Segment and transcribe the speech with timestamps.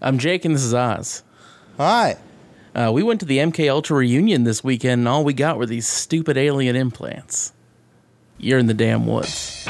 [0.00, 1.22] I'm Jake, and this is Oz.
[1.76, 2.16] Hi.
[2.74, 5.66] Uh, we went to the MK Ultra reunion this weekend, and all we got were
[5.66, 7.52] these stupid alien implants.
[8.38, 9.66] You're in the damn woods.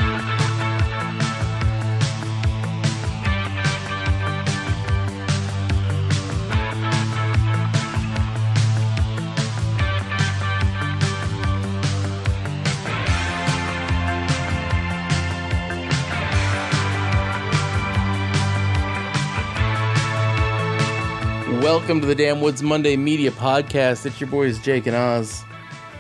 [21.79, 24.05] Welcome to the Damn Woods Monday Media Podcast.
[24.05, 25.45] It's your boys Jake and Oz.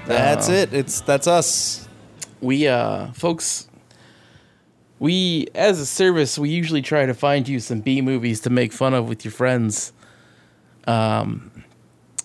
[0.06, 0.74] That's Uh, it.
[0.74, 1.86] It's that's us.
[2.40, 3.68] we uh folks
[4.98, 8.72] we as a service we usually try to find you some b movies to make
[8.72, 9.92] fun of with your friends
[10.88, 11.50] um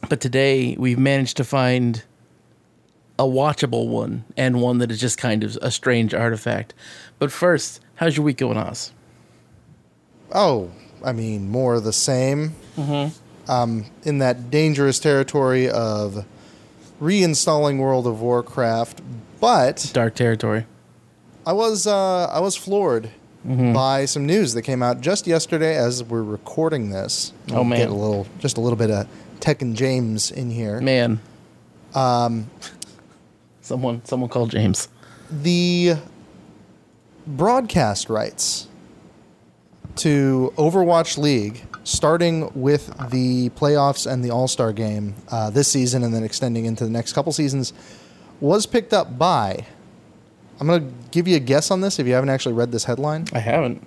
[0.10, 2.04] but today we've managed to find
[3.20, 6.74] a watchable one and one that is just kind of a strange artifact
[7.20, 8.92] but first how's your week going oz
[10.34, 10.72] Oh,
[11.06, 12.56] I mean, more of the same.
[12.76, 13.16] Mm-hmm.
[13.48, 16.26] Um, in that dangerous territory of
[17.02, 19.02] reinstalling World of Warcraft,
[19.42, 20.66] but dark territory
[21.46, 23.10] I was uh, I was floored
[23.46, 23.74] Mm-hmm.
[23.74, 27.34] by some news that came out just yesterday as we're recording this.
[27.50, 27.80] Oh, We'll man.
[27.80, 29.06] get a little just a little bit of
[29.42, 30.80] Tech and James in here.
[30.80, 31.20] man
[31.94, 32.50] um
[33.62, 34.88] someone someone called james
[35.30, 35.96] the
[37.28, 38.68] broadcast rights
[39.98, 46.04] to Overwatch League, starting with the playoffs and the All Star game uh, this season
[46.04, 47.74] and then extending into the next couple seasons,
[48.40, 49.66] was picked up by.
[50.60, 52.86] I'm going to give you a guess on this if you haven't actually read this
[52.86, 53.26] headline.
[53.34, 53.86] i haven't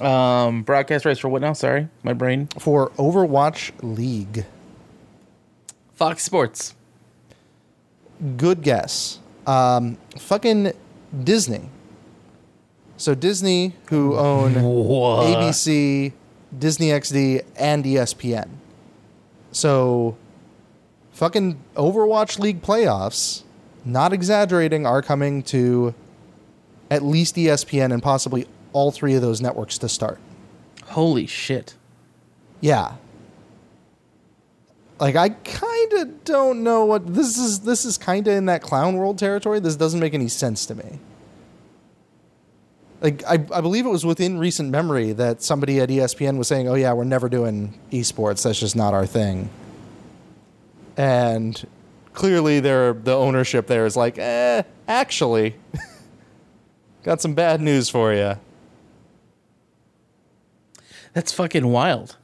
[0.00, 4.46] um broadcast rights for what now sorry my brain For Overwatch League.
[5.94, 6.74] fox sports
[8.36, 9.18] Good guess.
[9.46, 10.72] Um, fucking
[11.24, 11.70] Disney.
[12.98, 16.12] So Disney, who own what ABC,
[16.56, 18.48] Disney XD, and ESPN.
[19.52, 20.16] So,
[21.12, 23.42] fucking Overwatch League playoffs,
[23.84, 25.94] not exaggerating, are coming to
[26.90, 30.18] at least ESPN and possibly all three of those networks to start.
[30.86, 31.74] holy shit
[32.60, 32.94] Yeah.
[34.98, 37.60] Like I kind of don't know what this is.
[37.60, 39.58] This is kind of in that clown world territory.
[39.58, 40.98] This doesn't make any sense to me.
[43.00, 46.68] Like I, I believe it was within recent memory that somebody at ESPN was saying,
[46.68, 48.42] "Oh yeah, we're never doing esports.
[48.42, 49.48] That's just not our thing."
[50.96, 51.66] And
[52.12, 55.56] clearly, there the ownership there is like, "Eh, actually,
[57.02, 58.34] got some bad news for you."
[61.14, 62.16] That's fucking wild.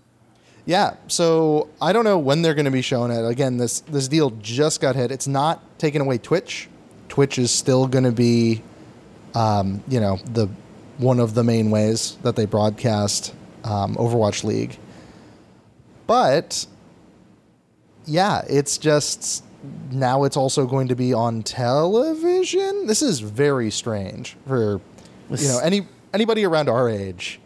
[0.67, 3.25] Yeah, so I don't know when they're going to be showing it.
[3.25, 5.11] Again, this this deal just got hit.
[5.11, 6.69] It's not taking away Twitch.
[7.09, 8.63] Twitch is still going to be,
[9.35, 10.49] um, you know, the
[10.99, 13.34] one of the main ways that they broadcast
[13.65, 14.79] um, Overwatch League.
[16.07, 16.67] But
[18.05, 19.45] yeah, it's just
[19.91, 22.87] now it's also going to be on television.
[22.87, 24.81] This is very strange for
[25.31, 27.41] you know any anybody around our age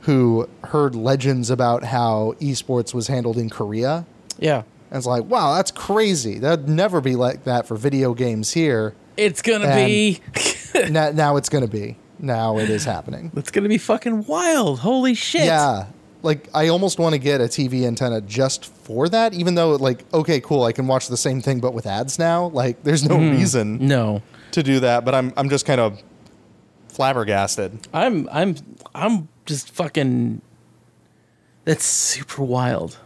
[0.00, 4.06] who heard legends about how esports was handled in Korea.
[4.38, 4.62] Yeah.
[4.90, 6.38] And it's like, wow, that's crazy.
[6.38, 8.94] That'd never be like that for video games here.
[9.16, 10.20] It's gonna And- be
[10.90, 11.96] now, now it's going to be.
[12.18, 13.30] Now it is happening.
[13.36, 14.80] it's gonna be fucking wild.
[14.80, 15.44] Holy shit.
[15.44, 15.86] Yeah.
[16.22, 20.04] Like, I almost want to get a TV antenna just for that, even though, like,
[20.12, 22.46] okay, cool, I can watch the same thing but with ads now.
[22.46, 23.30] Like, there's no hmm.
[23.30, 24.22] reason No.
[24.50, 26.02] to do that, but I'm, I'm just kind of
[26.96, 27.86] flabbergasted.
[27.92, 28.56] I'm I'm
[28.94, 30.40] I'm just fucking
[31.64, 32.98] that's super wild.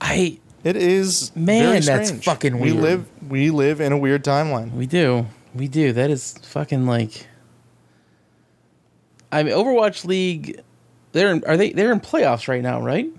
[0.00, 4.72] I It is Man, that's fucking We live we live in a weird timeline.
[4.72, 5.26] we do.
[5.54, 5.92] We do.
[5.92, 7.27] That is fucking like
[9.32, 10.60] I mean Overwatch League
[11.12, 13.10] they're in, are they they're in playoffs right now, right?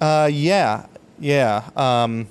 [0.00, 0.86] Uh, yeah,
[1.18, 1.68] yeah.
[1.76, 2.28] Um,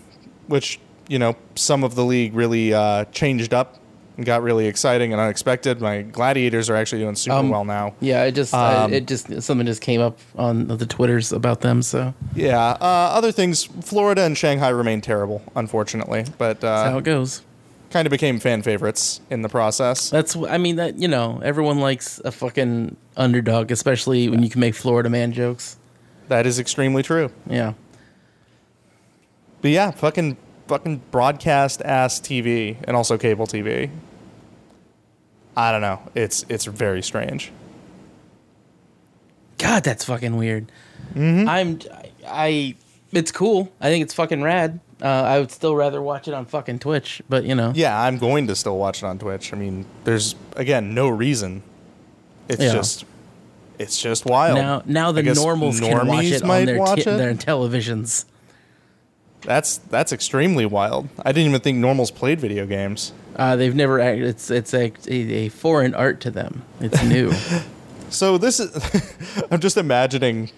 [0.48, 0.80] which
[1.10, 3.80] you know, some of the league really uh, changed up
[4.18, 5.80] and got really exciting and unexpected.
[5.80, 7.94] My gladiators are actually doing super Um, well now.
[8.02, 11.62] Yeah, it just I- Um, it just something just came up on the Twitters about
[11.62, 12.60] them, so Yeah.
[12.82, 12.84] Uh,
[13.14, 17.42] other things, Florida and Shanghai remain terrible, unfortunately, but that's how uh, it goes.
[17.90, 20.10] Kind of became fan favorites in the process.
[20.10, 24.60] That's I mean that you know everyone likes a fucking underdog, especially when you can
[24.60, 25.78] make Florida man jokes.
[26.28, 27.32] That is extremely true.
[27.50, 27.74] Yeah,
[29.62, 30.38] But yeah, fucking
[30.68, 33.90] fucking broadcast ass TV and also cable TV.
[35.56, 36.02] I don't know.
[36.14, 37.52] It's it's very strange.
[39.58, 40.72] God, that's fucking weird.
[41.16, 41.50] Mm-hmm.
[41.50, 41.80] I'm
[42.28, 42.76] I.
[43.12, 43.72] It's cool.
[43.80, 44.80] I think it's fucking rad.
[45.02, 48.18] Uh, I would still rather watch it on fucking Twitch, but you know, Yeah, I'm
[48.18, 49.54] going to still watch it on Twitch.
[49.54, 51.62] I mean, there's again no reason.
[52.50, 52.74] It's Yeah.
[52.74, 53.06] just
[53.78, 54.58] it's just wild.
[54.58, 57.18] Now, now the normals can watch it on their, watch t- it?
[57.18, 58.26] their televisions.
[59.42, 61.10] That's that's extremely wild.
[61.24, 63.14] I didn't even think normals played video games.
[63.36, 64.00] Uh, they've never.
[64.00, 66.64] act- It's it's a, a foreign art to them.
[66.80, 67.32] It's new.
[68.10, 68.72] So this is
[69.52, 70.50] I'm just imagining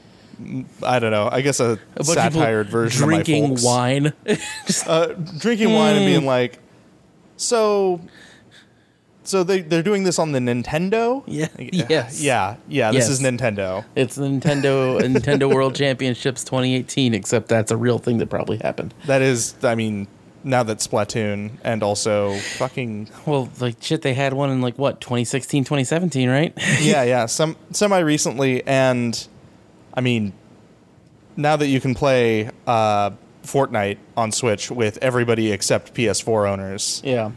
[0.84, 4.14] I don't know, I guess a, A satired version drinking of wine.
[4.88, 5.08] Uh,
[5.40, 6.60] drinking wine and being like,
[7.38, 8.00] so,
[9.24, 11.24] so they they're doing this on the Nintendo.
[11.28, 11.48] Yeah.
[11.58, 12.22] Yes.
[12.22, 12.56] Yeah.
[12.68, 12.92] Yeah.
[12.92, 13.20] This Yes.
[13.20, 13.84] is Nintendo.
[13.96, 17.14] it's the Nintendo Nintendo World Championships 2018.
[17.14, 18.94] Except that's a real thing that probably happened.
[19.06, 20.08] That is, I mean,
[20.44, 25.02] now that Splatoon and also fucking Well, like shit, they had one in like what
[25.02, 26.54] 2016, 2017, right?
[26.82, 29.28] yeah, yeah, some semi recently, and
[29.94, 30.34] I mean,
[31.36, 33.12] now that you can play uh,
[33.44, 37.32] Fortnite on Switch with everybody except PS4 owners, yeah.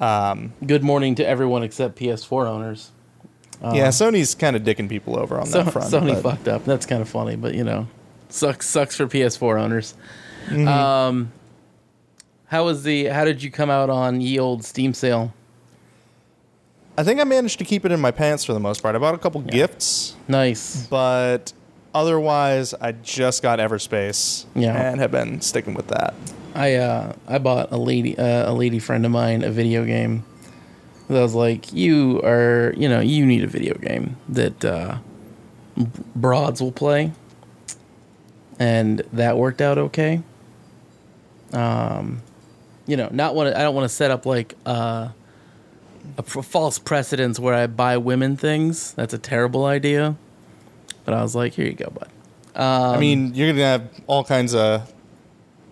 [0.00, 2.90] Um, Good morning to everyone except PS4 owners.
[3.62, 5.46] yeah, Sony's kind of dicking people over on.
[5.46, 5.90] So, that front.
[5.92, 6.64] Sony but- fucked up.
[6.64, 7.86] That's kind of funny, but you know,
[8.28, 9.94] sucks sucks for PS4 owners.
[10.46, 10.68] Mm-hmm.
[10.68, 11.32] Um,
[12.46, 13.06] how was the?
[13.06, 15.32] How did you come out on ye old Steam sale?
[16.96, 18.94] I think I managed to keep it in my pants for the most part.
[18.94, 20.86] I bought a couple gifts, Nice.
[20.86, 21.52] but
[21.94, 24.74] otherwise, I just got Everspace Yeah.
[24.90, 26.14] and have been sticking with that.
[26.54, 30.24] I uh I bought a lady uh, a lady friend of mine a video game.
[31.10, 34.98] I was like, you are you know you need a video game that uh,
[35.76, 35.86] b-
[36.16, 37.12] broads will play,
[38.58, 40.22] and that worked out okay.
[41.52, 42.22] Um,
[42.86, 45.08] you know, not want I don't want to set up like uh,
[46.18, 48.92] a pr- false precedence where I buy women things.
[48.94, 50.16] That's a terrible idea.
[51.04, 52.08] But I was like, here you go, bud.
[52.56, 54.92] I mean, you're gonna have all kinds of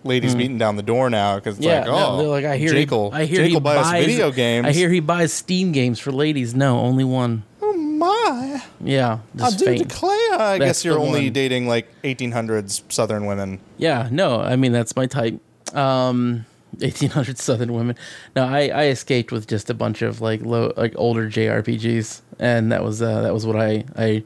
[0.03, 1.65] ladies beating down the door now because it's.
[1.65, 3.61] Yeah, like, no, oh, they're like I hear Jake he, I hear Jake he will
[3.61, 4.67] buy us buys video games.
[4.67, 6.53] I hear he buys Steam games for ladies.
[6.53, 7.43] No, only one.
[7.61, 8.63] Oh my!
[8.81, 9.87] Yeah, I do faint.
[9.87, 10.33] declare.
[10.33, 11.33] I That's guess you're only one.
[11.33, 13.59] dating like 1800s Southern women.
[13.77, 15.39] Yeah, no, I mean that's my type.
[15.75, 16.45] Um,
[16.79, 17.95] 1800 Southern women.
[18.35, 22.71] No, I, I escaped with just a bunch of like low like older JRPGs, and
[22.71, 24.23] that was uh, that was what I I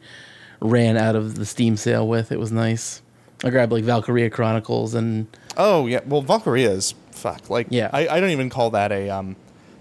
[0.60, 2.32] ran out of the Steam sale with.
[2.32, 3.02] It was nice.
[3.44, 7.50] I grabbed like Valkyria Chronicles and Oh yeah, well Valkyria is fuck.
[7.50, 7.90] Like Yeah.
[7.94, 9.36] I, I don't even call that a um.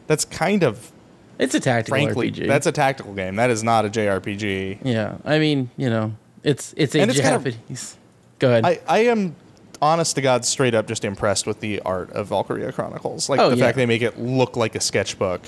[0.07, 0.93] That's kind of
[1.39, 2.47] it's a tactical frankly RPG.
[2.47, 3.37] that's a tactical game.
[3.37, 4.79] That is not a JRPG.
[4.85, 5.17] yeah.
[5.25, 7.97] I mean, you know, it's it's a And it's kind of- Japanese.
[8.39, 8.65] Go ahead.
[8.67, 9.35] I I am
[9.83, 13.29] honest to God straight up just impressed with the art of Valkyria Chronicles.
[13.29, 13.65] Like Oh, the yeah.
[13.65, 15.43] fact they make it look like a sketchbook.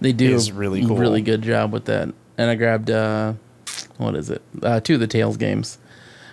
[0.00, 0.96] They do is a really cool.
[0.96, 2.08] really good job with that.
[2.36, 3.34] And I grabbed uh,
[3.98, 4.42] what is it?
[4.62, 5.78] Uh, two of the Tales games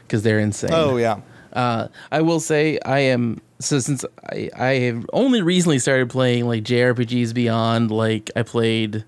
[0.04, 0.72] because they're insane.
[0.74, 1.22] Oh yeah.
[1.54, 6.48] Uh, I will say I am so since I I have only recently started playing
[6.48, 7.92] like JRPGs Beyond.
[7.92, 9.04] Like I played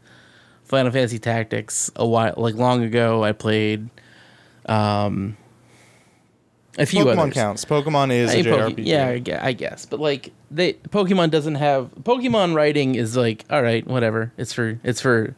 [0.64, 3.24] Final Fantasy Tactics a while like long ago.
[3.24, 3.90] I played
[4.68, 5.38] um
[6.78, 7.34] a few Pokemon others.
[7.34, 7.66] counts.
[7.66, 8.86] Pokemon is I a Poke- JRPG.
[9.28, 13.86] yeah, I guess, but like they Pokemon doesn't have Pokemon writing is like all right,
[13.88, 14.34] whatever.
[14.38, 15.36] It's for it's for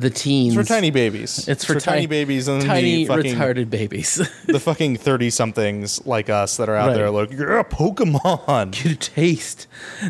[0.00, 0.56] the teens.
[0.56, 1.48] It's for tiny babies.
[1.48, 4.16] It's for, tiny ti- babies and tiny the fucking retarded babies.
[4.46, 6.94] the fucking thirty somethings like us that are out Right.
[6.96, 8.72] there like you're a Pokemon.
[8.72, 9.66] Get a taste.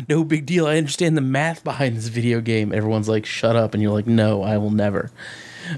[0.07, 0.67] No big deal.
[0.67, 2.71] I understand the math behind this video game.
[2.73, 5.11] Everyone's like, "Shut up!" and you're like, "No, I will never."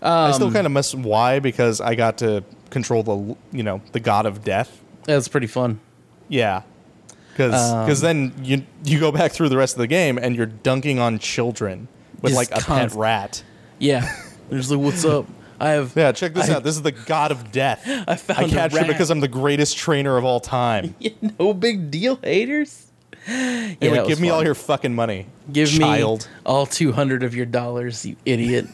[0.02, 3.82] I Um, still kind of miss why because I got to control the you know
[3.92, 4.82] the god of death.
[5.06, 5.80] That's pretty fun.
[6.30, 6.62] Yeah.
[7.34, 10.46] Because Um, then you you go back through the rest of the game and you're
[10.46, 11.88] dunking on children
[12.22, 13.44] with like a pet rat.
[13.82, 14.10] Yeah.
[14.50, 15.26] There's like, "What's up?"
[15.60, 15.94] I have.
[15.96, 16.64] Yeah, check this I- out.
[16.64, 17.84] This is the god of death.
[18.08, 18.88] I found I a captured rat.
[18.88, 20.96] because I'm the greatest trainer of all time.
[21.00, 22.88] Yeah, no big deal, haters.
[23.28, 25.28] Yeah, Anyway, that give me all your fucking money.
[25.52, 26.28] Give child.
[26.34, 28.66] me all 200 of your dollars, you idiot.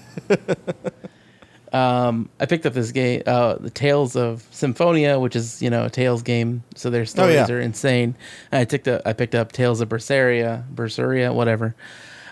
[1.74, 5.86] um, I picked up this game, uh, the Tales of Symphonia, which is, you know,
[5.86, 6.64] a Tales game.
[6.76, 7.52] So their stories Oh, yeah.
[7.54, 8.16] are insane.
[8.54, 11.76] And I picked up, I picked up Tales of Berseria, Berseria, whatever.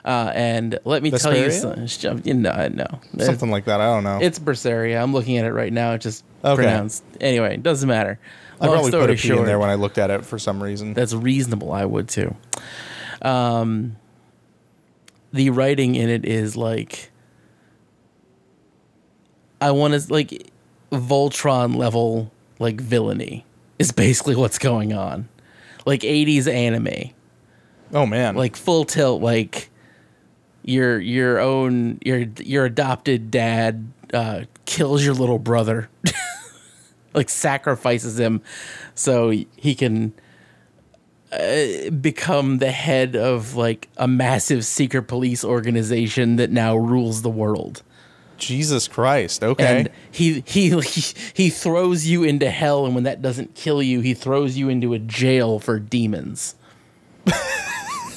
[0.06, 1.90] Uh, and let me tell you, Vesperia?
[1.90, 2.86] some, you know, no,
[3.18, 3.82] Something like that.
[3.82, 4.20] I don't know.
[4.22, 5.02] it's Berseria.
[5.02, 5.94] I'm looking at it right now.
[5.94, 6.62] It's just Okay.
[6.62, 7.04] pronounced.
[7.20, 8.20] Anyway, it doesn't matter.
[8.62, 10.38] I Long probably put a P short, in there when I looked at it for
[10.38, 10.94] some reason.
[10.94, 11.72] that's reasonable.
[11.72, 12.36] I would too.
[13.24, 13.96] Um,
[15.34, 17.12] the writing in it is like
[19.60, 20.52] I want to like
[20.92, 23.46] Voltron level like villainy
[23.80, 25.28] is basically what's going on,
[25.86, 27.12] like '80s anime,
[27.94, 28.36] oh man.
[28.36, 29.70] like full tilt, like
[30.66, 35.90] your your own your your adopted dad uh, kills your little brother,
[37.14, 38.42] like sacrifices him
[38.96, 40.14] so he can
[41.32, 47.30] uh, become the head of like a massive secret police organization that now rules the
[47.30, 47.84] world.
[48.38, 49.44] Jesus Christ.
[49.44, 49.66] Okay.
[49.66, 51.02] and he he he
[51.34, 54.94] he throws you into hell, and when that doesn't kill you, he throws you into
[54.94, 56.56] a jail for demons.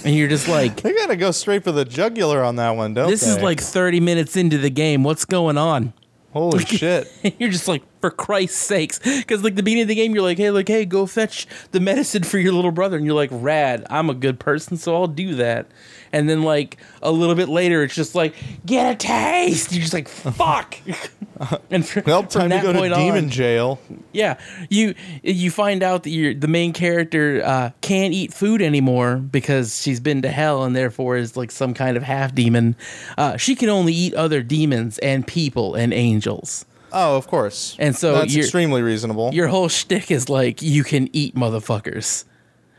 [0.05, 3.07] and you're just like, they gotta go straight for the jugular on that one, don't
[3.07, 3.13] they?
[3.13, 5.05] this is like 30 minutes into the game.
[5.05, 5.93] What's going on?
[6.33, 7.11] holy shit.
[7.39, 10.39] you're just like, for Christ's sakes, because like the beginning of the game, you're like,
[10.39, 13.87] hey, like, hey, go fetch the medicine for your little brother, and you're like, rad,
[13.91, 15.67] I'm a good person, so I'll do that.
[16.13, 19.73] And then like a little bit later, it's just like, get a taste.
[19.73, 20.77] You're just like, fuck.
[21.71, 23.79] and fr- Well, from time to that go to demon on- jail.
[24.13, 24.39] Yeah,
[24.71, 29.81] you you find out that you're, the main character uh, can't eat food anymore because
[29.83, 32.75] she's been to hell and therefore is like some kind of half demon.
[33.19, 36.65] Uh, she can only eat other demons and people and angels.
[36.93, 37.77] Oh, of course.
[37.79, 39.31] And so that's extremely reasonable.
[39.33, 42.25] Your whole shtick is like you can eat motherfuckers,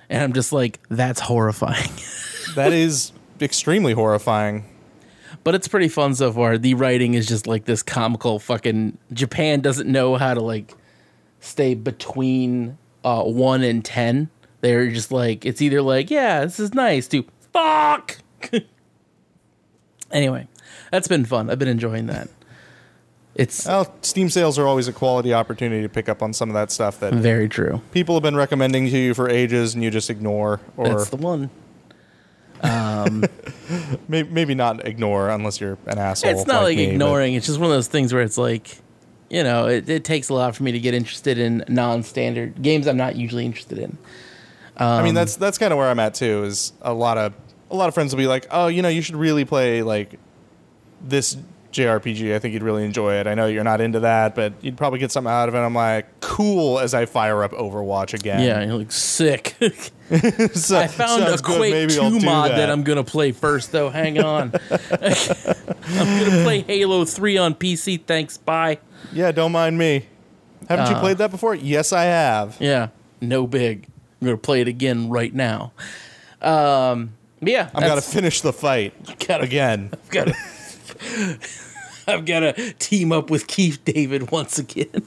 [0.09, 1.91] and I'm just like that's horrifying.
[2.55, 3.11] that is
[3.41, 4.65] extremely horrifying.
[5.43, 6.57] but it's pretty fun so far.
[6.57, 8.97] The writing is just like this comical fucking.
[9.13, 10.73] Japan doesn't know how to like
[11.39, 14.29] stay between uh, one and ten.
[14.61, 18.17] They're just like it's either like yeah, this is nice to fuck.
[20.11, 20.47] anyway,
[20.91, 21.49] that's been fun.
[21.49, 22.27] I've been enjoying that.
[23.39, 26.53] It's Well, Steam sales are always a quality opportunity to pick up on some of
[26.55, 27.81] that stuff that very true.
[27.91, 31.15] people have been recommending to you for ages and you just ignore or That's the
[31.17, 31.49] one.
[34.07, 36.31] may- maybe not ignore unless you're an asshole.
[36.31, 37.33] It's not like, me, but- ignoring.
[37.35, 38.77] It's just one of those things where it's like,
[39.29, 42.87] you know, it, it takes a lot for me to get interested in non-standard games.
[42.87, 43.97] I'm not usually interested in.
[44.75, 46.43] I Um, mean, that's that's kind of where I'm at too.
[46.45, 47.33] Is a lot of
[47.69, 50.17] a lot of friends will be like, "Oh, you know, you should really play like
[51.01, 51.37] this
[51.71, 52.33] JRPG.
[52.35, 53.27] I think you'd really enjoy it.
[53.27, 55.73] I know you're not into that, but you'd probably get something out of it." I'm
[55.75, 59.55] like, "Cool." As I fire up Overwatch again, Yeah, you're like sick.
[60.53, 62.71] So- I found a Quake maybe 2 mod that.
[62.71, 63.91] I'm gonna play first, though.
[63.91, 64.51] Hang on.
[64.71, 68.01] I'm gonna play Halo 3 on PC.
[68.05, 68.35] Thanks.
[68.37, 68.79] Bye.
[69.13, 70.07] Yeah, don't mind me.
[70.67, 70.89] Haven't Uh.
[70.89, 71.53] you played that before?
[71.53, 72.57] Yes, I have.
[72.59, 72.87] Yeah,
[73.21, 73.85] no big.
[74.19, 75.71] I'm gonna play it again right now.
[76.41, 77.11] Um,
[77.41, 78.93] yeah, I've got to finish the fight
[79.27, 79.91] Gotta- again.
[80.09, 80.33] gotta
[82.07, 85.03] I've got to team up with Keith David once again.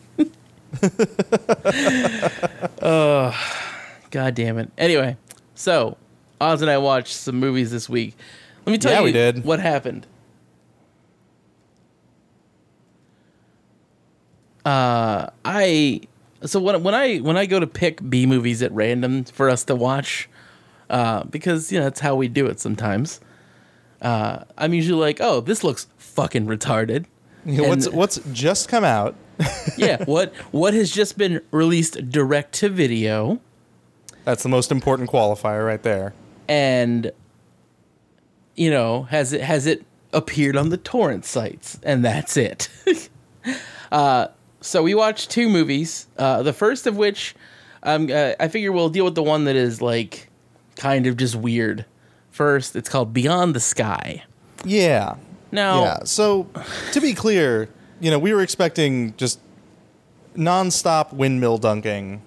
[2.81, 3.37] oh,
[4.11, 4.71] god damn it.
[4.79, 5.17] Anyway,
[5.55, 5.97] so
[6.41, 8.17] Oz and I watched some movies this week.
[8.67, 9.45] Let me tell Yeah, you we did.
[9.45, 10.07] what happened.
[14.65, 16.03] Uh, I
[16.45, 19.65] so when when I when I go to pick B movies at random for us
[19.65, 20.29] to watch,
[20.89, 23.21] uh, because you know that's how we do it sometimes.
[24.03, 27.07] Uh, I'm usually like, oh, this looks fucking retarded.
[27.45, 29.15] what's And- what's just come out?
[29.79, 33.41] yeah, what what has just been released direct to video
[34.25, 36.13] That's the most important qualifier right there.
[36.49, 37.11] and
[38.55, 42.69] you know, has it has it appeared on the torrent sites and that's it.
[43.93, 44.27] uh
[44.61, 46.07] so we watched two movies.
[46.19, 47.35] Uh the first of which
[47.83, 50.29] um uh, I figure we'll deal with the one that is like
[50.77, 51.85] kind of just weird.
[52.33, 54.25] First, it's called Beyond the Sky.
[54.65, 55.15] Yeah.
[55.53, 55.99] Now, Yeah.
[56.05, 56.49] So
[56.93, 57.69] to be clear,
[58.01, 59.39] you know, we were expecting just
[60.37, 62.23] nonstop windmill dunking.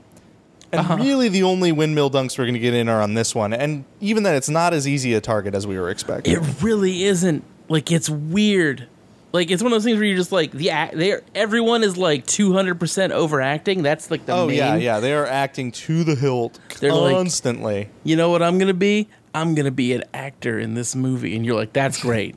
[0.71, 0.97] And Uh-huh.
[0.97, 3.53] really the only windmill dunks we're going to get in are on this one.
[3.53, 6.33] And even then it's not as easy a target as we were expecting.
[6.33, 7.43] It really isn't.
[7.69, 8.87] Like it's weird.
[9.31, 10.95] Like it's one of those things where you're just like the act.
[10.97, 13.81] They everyone is like 200 percent overacting.
[13.83, 14.57] That's like the oh main.
[14.57, 14.99] yeah, yeah.
[14.99, 17.89] They are acting to the hilt They're like- constantly.
[18.03, 19.07] You know what I'm gonna be?
[19.35, 22.35] I'm gonna be an actor in this movie, and you're like, that's great.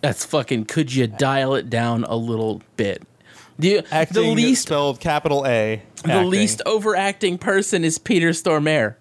[0.00, 0.66] That's fucking.
[0.66, 3.02] Could you dial it down a little bit?
[3.58, 5.82] The, acting the least spelled capital A.
[6.04, 6.30] the acting.
[6.30, 8.94] least overacting person is Peter Stormare.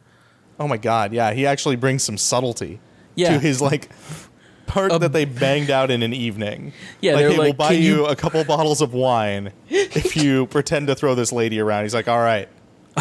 [0.60, 2.80] Oh my god, yeah, he actually brings some subtlety
[3.16, 3.34] Yeah.
[3.34, 3.90] to his like
[4.66, 6.74] part that they banged out in an evening.
[7.02, 10.88] Yeah, like, hey, we'll buy you, you-" a couple bottles of wine if you pretend
[10.88, 11.84] to throw this lady around.
[11.84, 12.50] He's like, all right,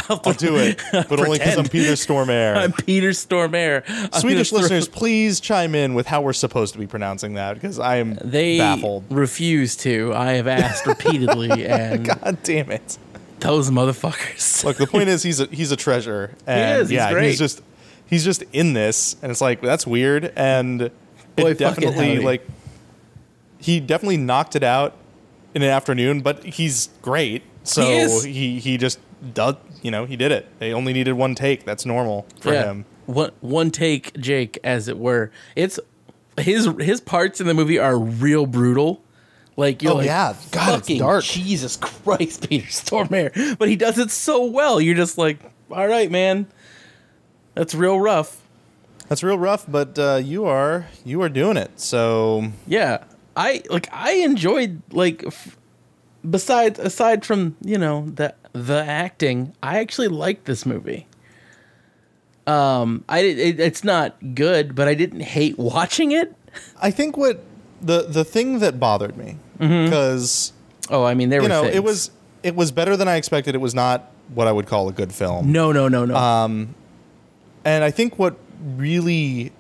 [0.09, 2.57] I'll do it, but only because I'm Peter Stormare.
[2.57, 3.83] I'm Peter Stormare.
[3.89, 7.79] I'm Swedish listeners, please chime in with how we're supposed to be pronouncing that because
[7.79, 9.05] I am they baffled.
[9.11, 10.13] refuse to.
[10.15, 12.99] I have asked repeatedly, and God damn it!
[13.41, 14.65] those motherfuckers.
[14.65, 17.29] Look, the point is he's a he's a treasure, and is, he's yeah, great.
[17.29, 17.63] he's just
[18.07, 20.91] he's just in this, and it's like that's weird, and
[21.37, 22.47] Boy, it definitely like
[23.59, 24.95] he definitely knocked it out
[25.55, 27.83] in an afternoon, but he's great, so
[28.23, 28.99] He he he just
[29.35, 30.47] does, you know, he did it.
[30.59, 31.65] They only needed one take.
[31.65, 32.85] That's normal for him.
[33.07, 35.31] One one take, Jake, as it were.
[35.55, 35.79] It's
[36.39, 39.03] his his parts in the movie are real brutal.
[39.57, 40.35] Like you're Oh, like, yeah.
[40.51, 41.25] God, it's fucking dark.
[41.25, 43.57] Jesus Christ, Peter Stormare.
[43.59, 44.81] But he does it so well.
[44.81, 45.39] You're just like,
[45.71, 46.47] all right, man,
[47.55, 48.43] that's real rough.
[49.09, 51.79] That's real rough, but uh, you are you are doing it.
[51.81, 53.05] So Yeah.
[53.37, 55.57] I like I enjoyed like f-
[56.29, 61.07] besides aside from you know the the acting, I actually liked this movie.
[62.47, 66.35] Um, I it, it's not good, but I didn't hate watching it.
[66.81, 67.43] I think what
[67.83, 69.85] the the thing that bothered me Mm-hmm.
[69.87, 70.53] because
[70.91, 71.75] Oh, I mean there you know things.
[71.77, 72.11] it was
[72.43, 73.55] it was better than I expected.
[73.55, 75.51] It was not what I would call a good film.
[75.51, 76.15] no, no, no, no.
[76.15, 76.75] Um,
[77.65, 78.37] And I think what
[78.77, 79.51] really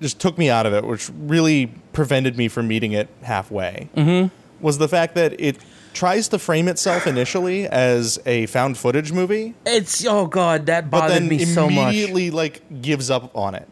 [0.00, 4.34] just took me out of it, which really prevented me from meeting it halfway, Mm-hmm.
[4.64, 5.56] was the fact that it
[5.92, 11.00] tries to frame itself initially as a found footage movie, it's oh god, that but
[11.00, 11.94] bothered then me so much.
[11.94, 13.68] immediately like gives up on it.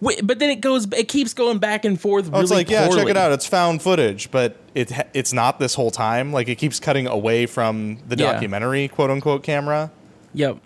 [0.00, 2.26] Wait, but then it goes, it keeps going back and forth.
[2.26, 3.32] Oh, really it's like, yeah, check it out.
[3.32, 6.32] It's found footage, but it it's not this whole time.
[6.32, 8.32] Like it keeps cutting away from the Yeah.
[8.32, 9.90] documentary, quote unquote, camera,
[10.34, 10.58] Yep.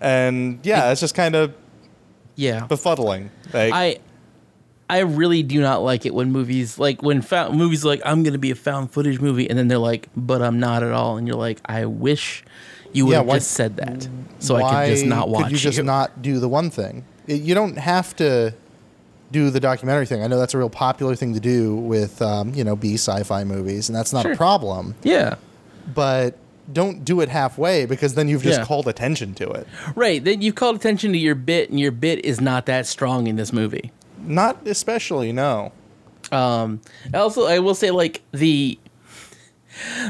[0.00, 1.52] and yeah, it's just kind of
[2.36, 2.66] Yeah.
[2.68, 3.30] befuddling.
[3.52, 3.98] Like, I
[4.90, 8.32] I really do not like it when movies like when found, movies like I'm going
[8.34, 11.16] to be a found footage movie and then they're like but I'm not at all
[11.16, 12.44] and you're like I wish
[12.92, 14.08] you would Yeah, have why- just said that
[14.40, 15.44] so I could just not watch it.
[15.44, 17.04] Could you just not do the one thing?
[17.26, 18.52] It- you don't have to
[19.32, 20.24] do the documentary thing.
[20.24, 23.44] I know that's a real popular thing to do with um, you know B sci-fi
[23.44, 24.32] movies, and that's not Sure.
[24.32, 24.96] a problem.
[25.04, 25.36] Yeah.
[25.94, 26.36] But
[26.72, 28.64] don't do it halfway because then you've just Yeah.
[28.64, 29.66] called attention to it.
[29.94, 33.26] Right, then you've called attention to your bit and your bit is not that strong
[33.28, 33.90] in this movie.
[34.22, 35.72] Not especially, no.
[36.32, 36.80] Um,
[37.14, 38.78] also, I will say like the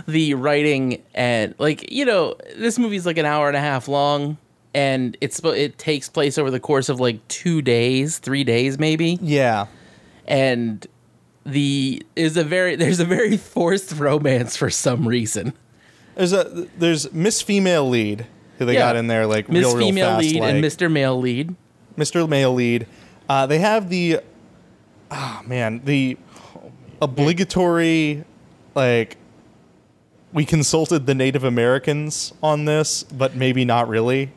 [0.07, 4.37] the writing and like you know this movie's like an hour and a half long,
[4.75, 9.19] and it's it takes place over the course of like two days, three days maybe,
[9.23, 9.67] Yeah,
[10.26, 10.87] and
[11.45, 15.52] the is a very there's a very forced romance for some reason.
[16.17, 18.26] there's a there's Miss Female Lead
[18.59, 18.81] who they Yeah.
[18.81, 20.90] got in there like Miss real real Female fast, lead like, and Mr.
[20.90, 21.55] Male lead.
[21.97, 22.29] Mr.
[22.29, 22.87] Male Lead.
[23.30, 24.18] Uh, they have the
[25.12, 26.16] ah man the
[27.00, 28.25] obligatory
[28.75, 29.18] like
[30.32, 34.32] we consulted the Native Americans on this, but maybe not really.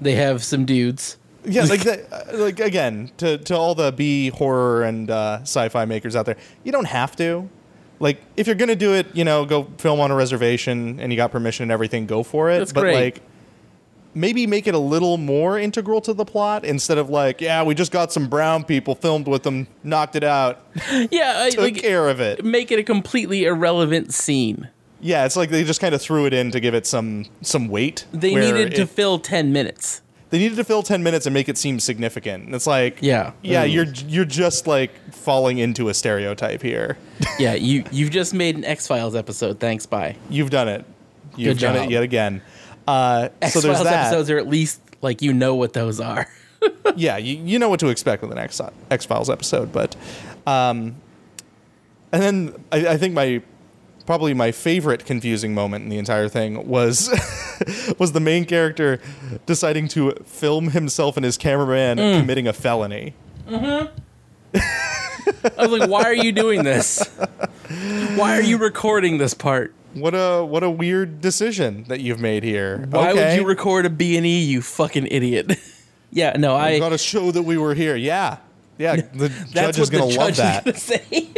[0.00, 1.18] They have some dudes.
[1.44, 5.84] Yeah, like that, uh, like again to to all the B horror and uh, sci-fi
[5.84, 7.48] makers out there, you don't have to.
[8.00, 11.16] Like if you're gonna do it, you know, go film on a reservation and you
[11.16, 12.58] got permission and everything, go for it.
[12.58, 12.94] That's but great.
[12.96, 13.22] like
[14.14, 17.74] maybe make it a little more integral to the plot instead of like, yeah, we
[17.74, 20.60] just got some brown people filmed with them, knocked it out,
[21.10, 22.44] Yeah, I, took like care of it.
[22.44, 24.68] make it a completely irrelevant scene.
[25.00, 27.68] Yeah, it's like they just kind of threw it in to give it some some
[27.68, 28.04] weight.
[28.12, 30.00] They needed to fill ten minutes.
[30.30, 32.46] they needed to fill 10 minutes and make it seem significant.
[32.46, 33.32] And it's like, Yeah.
[33.42, 33.72] yeah, Mm.
[33.72, 36.96] you're you're just like falling into a stereotype here.
[37.38, 39.58] yeah, you you've just made an X Files episode.
[39.60, 40.16] Thanks, bye.
[40.30, 40.84] You've done it.
[41.36, 41.84] You've Good done job.
[41.86, 42.40] it yet again.
[42.86, 44.06] Uh, X so there's Files that.
[44.06, 46.28] episodes are at least like you know what those are.
[46.96, 49.94] yeah, you, you know what to expect with an X X Files episode, but
[50.46, 50.96] um,
[52.12, 53.42] and then I, I think my
[54.06, 57.08] probably my favorite confusing moment in the entire thing was
[57.98, 59.00] was the main character
[59.46, 62.20] deciding to film himself and his cameraman Mm.
[62.20, 63.14] committing a felony.
[63.48, 63.88] I
[65.58, 67.06] was like, why are you doing this?
[68.16, 69.74] Why are you recording this part?
[69.94, 72.86] What a what a weird decision that you've made here.
[72.90, 73.30] Why okay.
[73.30, 74.40] would you record a B and E?
[74.40, 75.58] You fucking idiot.
[76.10, 76.70] yeah, no, I.
[76.70, 77.96] I got to show that we were here.
[77.96, 78.38] Yeah,
[78.78, 78.96] yeah.
[79.14, 80.76] The judge is gonna love judge that.
[80.76, 81.28] say.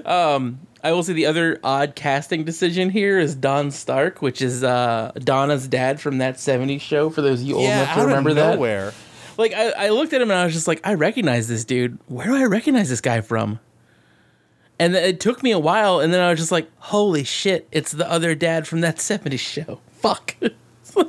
[0.04, 4.64] um, I will say the other odd casting decision here is Don Stark, which is
[4.64, 7.10] uh, Donna's dad from that '70s show.
[7.10, 8.94] For those of you old yeah, enough to remember that,
[9.36, 11.98] like I, I looked at him and I was just like, I recognize this dude.
[12.06, 13.58] Where do I recognize this guy from?
[14.80, 17.92] And it took me a while, and then I was just like, holy shit, it's
[17.92, 19.80] the other dad from that '70s show.
[19.92, 20.36] Fuck.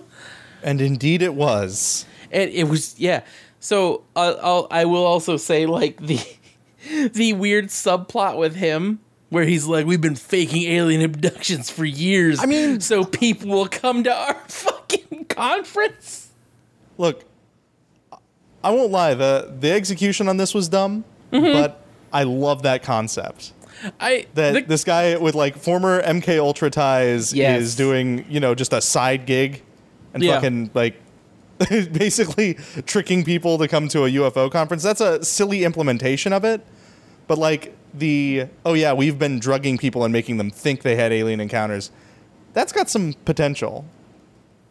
[0.64, 2.06] And indeed, it was.
[2.32, 3.24] and it was yeah.
[3.60, 6.20] So uh, I'll I will also say like the
[7.14, 12.40] the weird subplot with him where he's like, we've been faking alien abductions for years.
[12.40, 16.30] I mean- so people will come to our fucking conference.
[17.00, 17.24] Look,
[18.64, 19.16] I won't lie.
[19.16, 23.54] the The execution on this was dumb, but I love that concept.
[24.00, 27.62] I That the- this guy with like former MK Ultra ties Yes.
[27.62, 29.62] is doing, you know, just a side gig
[30.14, 30.36] and Yeah.
[30.36, 30.96] fucking like
[31.70, 34.84] basically tricking people to come to a UFO conference.
[34.84, 36.62] That's a silly implementation of it.
[37.28, 41.12] But like the oh yeah, we've been drugging people and making them think they had
[41.12, 41.92] alien encounters.
[42.54, 43.86] That's got some potential.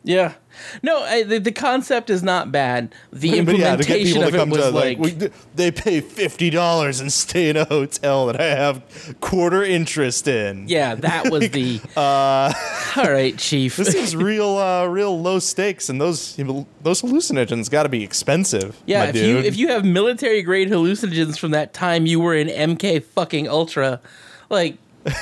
[0.03, 0.35] Yeah.
[0.83, 2.95] No, I, the, the concept is not bad.
[3.13, 7.01] The yeah, implementation to of it was to like, like, we, they pay fifty dollars
[7.01, 8.83] and stay in a hotel that I have
[9.21, 10.69] quarter interest in.
[10.69, 12.53] yeah, that was the Uh,
[12.97, 13.77] All right, Chief.
[13.77, 18.81] This is real, uh, real low stakes, and those those hallucinogens got to be expensive.
[18.87, 19.25] yeah, if dude.
[19.25, 23.49] you if you have military grade hallucinogens from that time you were in MK fucking
[23.49, 24.01] Ultra,
[24.49, 24.79] like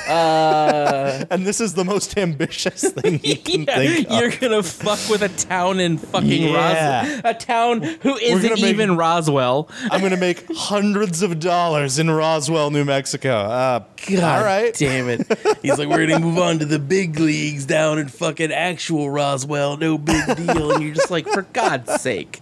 [0.07, 4.19] uh and this is the most ambitious thing you can yeah, think of.
[4.19, 7.01] you're gonna fuck with a town in fucking Yeah.
[7.05, 9.69] Roswell, a town who isn't gonna make- even Roswell.
[9.91, 13.31] I'm going to make hundreds of dollars in Roswell, New Mexico.
[13.35, 14.73] Uh, God all right.
[14.73, 15.25] damn it.
[15.61, 19.77] He's like, we're gonna move on to the big leagues down in fucking actual Roswell,
[19.77, 20.71] no big deal.
[20.71, 22.41] And you're just like, for God's sake.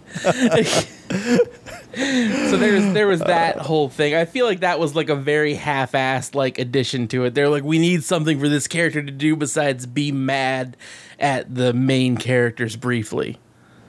[1.98, 4.14] So there's there was that whole thing.
[4.14, 7.34] I feel like that was like a very half-assed like addition to it.
[7.34, 10.76] They're like, we need something for this character to do besides be mad
[11.18, 13.38] at the main characters briefly.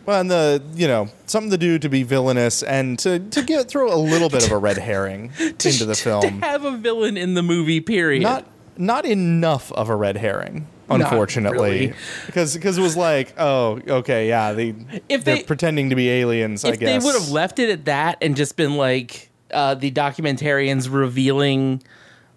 [0.06, 3.68] Well, and the you know something to do to be villainous and to to get
[3.68, 6.22] throw a little bit of a red herring into the film.
[6.22, 8.24] To have a villain in the movie, period.
[8.24, 11.94] Not not enough of a red herring, Not unfortunately, really.
[12.26, 14.76] because because it was like, oh, okay, yeah, they
[15.08, 16.66] If they're they- pretending to be aliens.
[16.66, 16.74] I guess.
[16.76, 19.92] if guess they would have left it at that and just been like uh, the
[19.92, 21.82] documentarians revealing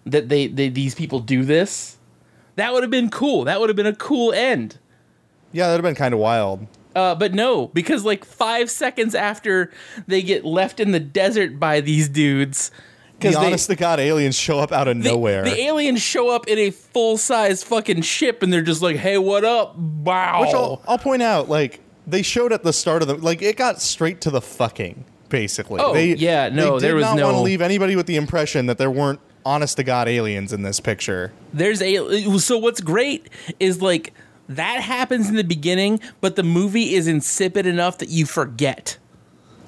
[0.05, 1.97] that they, they these people do this,
[2.55, 3.43] that would have been cool.
[3.45, 4.77] That would have been a cool end.
[5.51, 6.67] yeah, that'd have been kind of wild.
[6.95, 9.71] Uh, but no, because like five seconds after
[10.05, 12.69] they get left in the desert by these dudes,
[13.19, 15.43] The because honest to god aliens show up out of the, nowhere.
[15.43, 19.17] the aliens show up in a full size fucking ship and they're just like, "Hey,
[19.17, 20.41] what up?" Wow.
[20.41, 23.55] Which I'll, I'll point out, like they showed at the start of the like it
[23.55, 25.79] got straight to the fucking basically.
[25.81, 28.07] Oh, they, yeah, no, they did there was not no- want to leave anybody with
[28.07, 31.33] the impression that there weren't honest to god aliens in this picture.
[31.53, 34.13] there's a so what's great is like
[34.47, 38.97] that happens in the beginning but the movie is insipid enough that you forget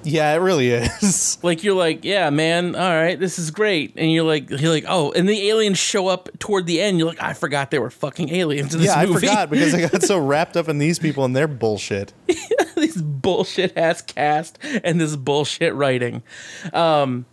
[0.06, 1.36] Yeah, it really is.
[1.42, 3.94] like you're like yeah man all right this is great.
[3.96, 6.98] And you're like you're like oh and the aliens show up toward the end.
[6.98, 9.88] You're like i forgot there were fucking aliens in this yeah, I forgot because I
[9.88, 12.12] got so wrapped up in these people and their bullshit.
[12.76, 16.22] this bullshit ass cast and this bullshit writing.
[16.72, 17.26] Um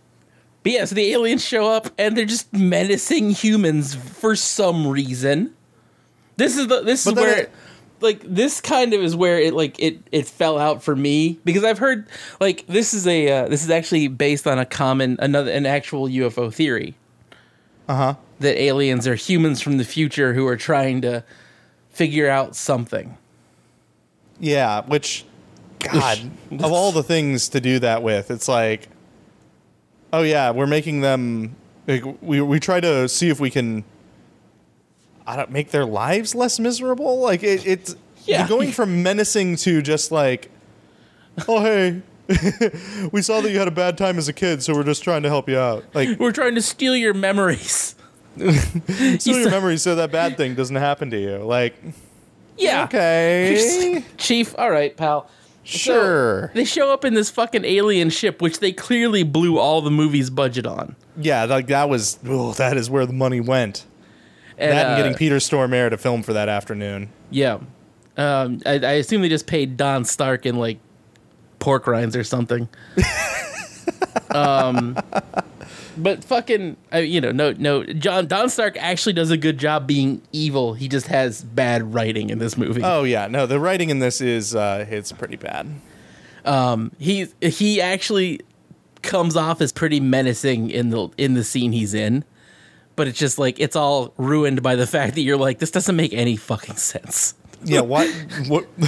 [0.64, 5.54] but yeah so the aliens show up and they're just menacing humans for some reason.
[6.36, 7.52] This is the this But is where it-
[8.04, 11.64] like this kind of is where it like it it fell out for me because
[11.64, 12.06] I've heard
[12.40, 16.06] like this is a uh, this is actually based on a common another an actual
[16.08, 16.94] UFO theory
[17.88, 18.14] Uh huh.
[18.38, 21.24] that aliens are humans from the future who are trying to
[21.90, 23.16] figure out something.
[24.40, 25.24] Yeah, which
[25.80, 26.18] God
[26.52, 28.88] of all the things to do that with, it's like,
[30.12, 31.56] oh yeah, we're making them.
[31.86, 33.84] Like, we we try to see if we can.
[35.26, 37.20] I don't make their lives less miserable.
[37.20, 38.46] Like it, it's Yeah.
[38.48, 40.50] going from menacing to just like,
[41.48, 42.02] oh hey,
[43.12, 45.22] we saw that you had a bad time as a kid, so we're just trying
[45.22, 45.84] to help you out.
[45.94, 47.94] Like We're trying to steal your memories.
[48.36, 51.36] steal your memories so that bad thing doesn't happen to you.
[51.38, 51.74] Like
[52.56, 52.84] Yeah.
[52.84, 55.28] okay, Chief, all right, pal.
[55.66, 56.50] So, sure.
[56.54, 60.28] they show up in this fucking alien ship, which they clearly blew all the movie's
[60.28, 60.94] budget on.
[61.16, 62.18] Yeah, like that was.
[62.26, 63.86] Oh, that is where the money went.
[64.58, 67.10] And, that and uh, getting Peter Stormare to film for that afternoon.
[67.30, 67.58] Yeah.
[68.16, 70.78] Um, I, I assume they just paid Don Stark in like
[71.58, 72.68] pork rinds or something.
[74.34, 74.96] um,
[75.96, 77.84] but fucking, uh, you know, no, no.
[77.84, 80.74] John Don Stark actually does a good job being evil.
[80.74, 82.82] He just has bad writing in this movie.
[82.84, 85.68] Oh yeah, no, the writing in this is uh, it's pretty bad.
[86.98, 88.40] he he actually
[89.02, 92.24] comes off as pretty menacing in the in the scene he's in.
[92.96, 95.96] But it's just like it's all ruined by the fact that you're like this doesn't
[95.96, 97.34] make any fucking sense.
[97.66, 98.06] Yeah, what
[98.48, 98.66] what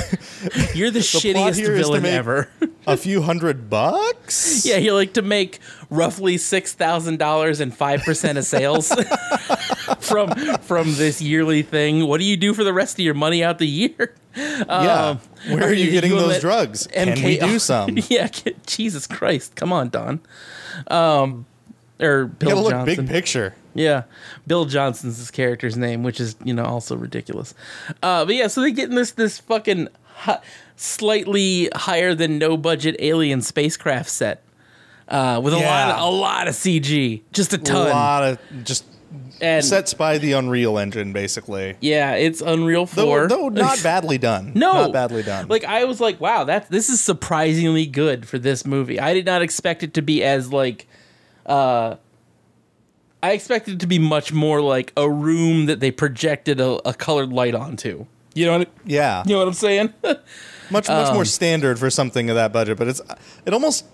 [0.74, 2.50] You're the, plot shittiest here is to villain ever.
[2.86, 4.66] a few hundred bucks?
[4.66, 8.92] Yeah, you like to make roughly six thousand dollars and five percent of sales
[10.00, 12.06] from from this yearly thing.
[12.06, 14.14] What do you do for the rest of your money out the year?
[14.36, 15.16] yeah.
[15.48, 16.86] Where or are you you- getting those drugs?
[16.88, 17.96] Can we do some?
[18.08, 18.28] yeah,
[18.66, 20.20] Jesus Christ, come on, Don.
[20.88, 21.46] Um,
[21.98, 23.06] or Bill Johnson.
[23.06, 23.54] big picture.
[23.76, 24.04] Yeah,
[24.46, 27.54] Bill Johnson's his character's name, which is you know also ridiculous.
[28.02, 30.40] Uh, but yeah, so they get in this this fucking hi-
[30.76, 34.42] slightly higher than no budget alien spacecraft set
[35.08, 38.38] uh, with a lot of, a lot of CG, just a ton, A lot of
[38.64, 38.84] just
[39.40, 41.76] and sets by the Unreal Engine, basically.
[41.80, 43.28] yeah, it's Unreal Though, Four.
[43.28, 44.52] though not badly done.
[44.54, 45.48] No, not badly done.
[45.48, 48.98] Like I was like, wow, that this is surprisingly good for this movie.
[48.98, 50.86] I did not expect it to be as like,
[51.44, 51.96] uh,
[53.26, 56.94] I expected it to be much more like a room that they projected a, a
[56.94, 58.06] colored light onto.
[58.34, 58.68] You know what?
[58.84, 59.92] yeah, You know what I'm saying?
[60.02, 60.18] much
[60.70, 63.00] much Um, more standard for something of that budget, but it's
[63.44, 63.86] it almost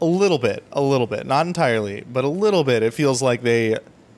[0.00, 2.82] a little bit, a little bit, not entirely, but a little bit.
[2.82, 3.76] It feels like they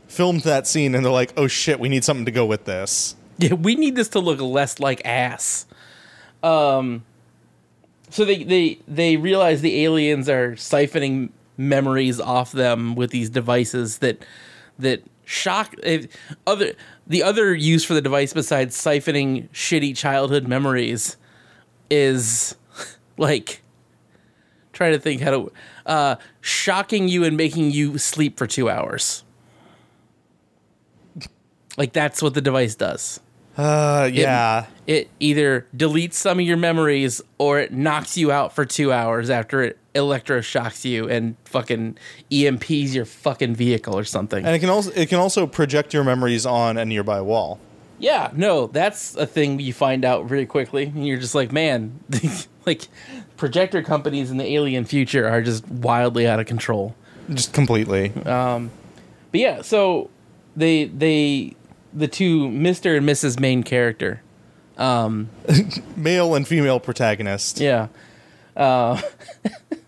[0.09, 3.17] filmed that scene and they're like, "Oh shit, we need something to go with this."
[3.39, 5.67] Yeah, we need this to look less like ass.
[6.43, 7.05] Um,
[8.11, 13.99] so they they they realize the aliens are siphoning memories off them with these devices
[13.99, 14.25] that
[14.79, 16.07] that shock if,
[16.47, 16.73] other
[17.07, 21.17] the other use for the device besides siphoning shitty childhood memories
[21.91, 22.57] is
[23.17, 23.63] like
[24.73, 25.53] trying to think how to
[25.87, 29.25] uh shocking you and making you sleep for 2 hours.
[31.77, 33.21] Like that's what the device does.
[33.57, 34.67] Uh, yeah.
[34.87, 39.31] It either deletes some of your memories or it knocks you out for 2 hours
[39.31, 41.97] after it electroshocks you and fucking
[42.31, 44.45] EMPs your fucking vehicle or something.
[44.45, 47.59] and it can also it can also project your memories on a nearby wall.
[47.99, 50.85] Yeah, no, that's a thing you find out really quickly.
[50.85, 51.99] And you're just like, man,
[52.67, 52.89] like
[53.39, 56.95] projector companies in the alien future are just wildly out of control.
[57.33, 58.13] Just completely.
[59.31, 60.11] But yeah, so
[60.55, 61.57] they they
[61.95, 62.97] the two Mr.
[62.99, 63.41] and Mrs.
[63.41, 64.21] main character.
[65.97, 67.61] Male and female protagonist.
[67.61, 67.89] Yeah.
[68.55, 69.01] Uh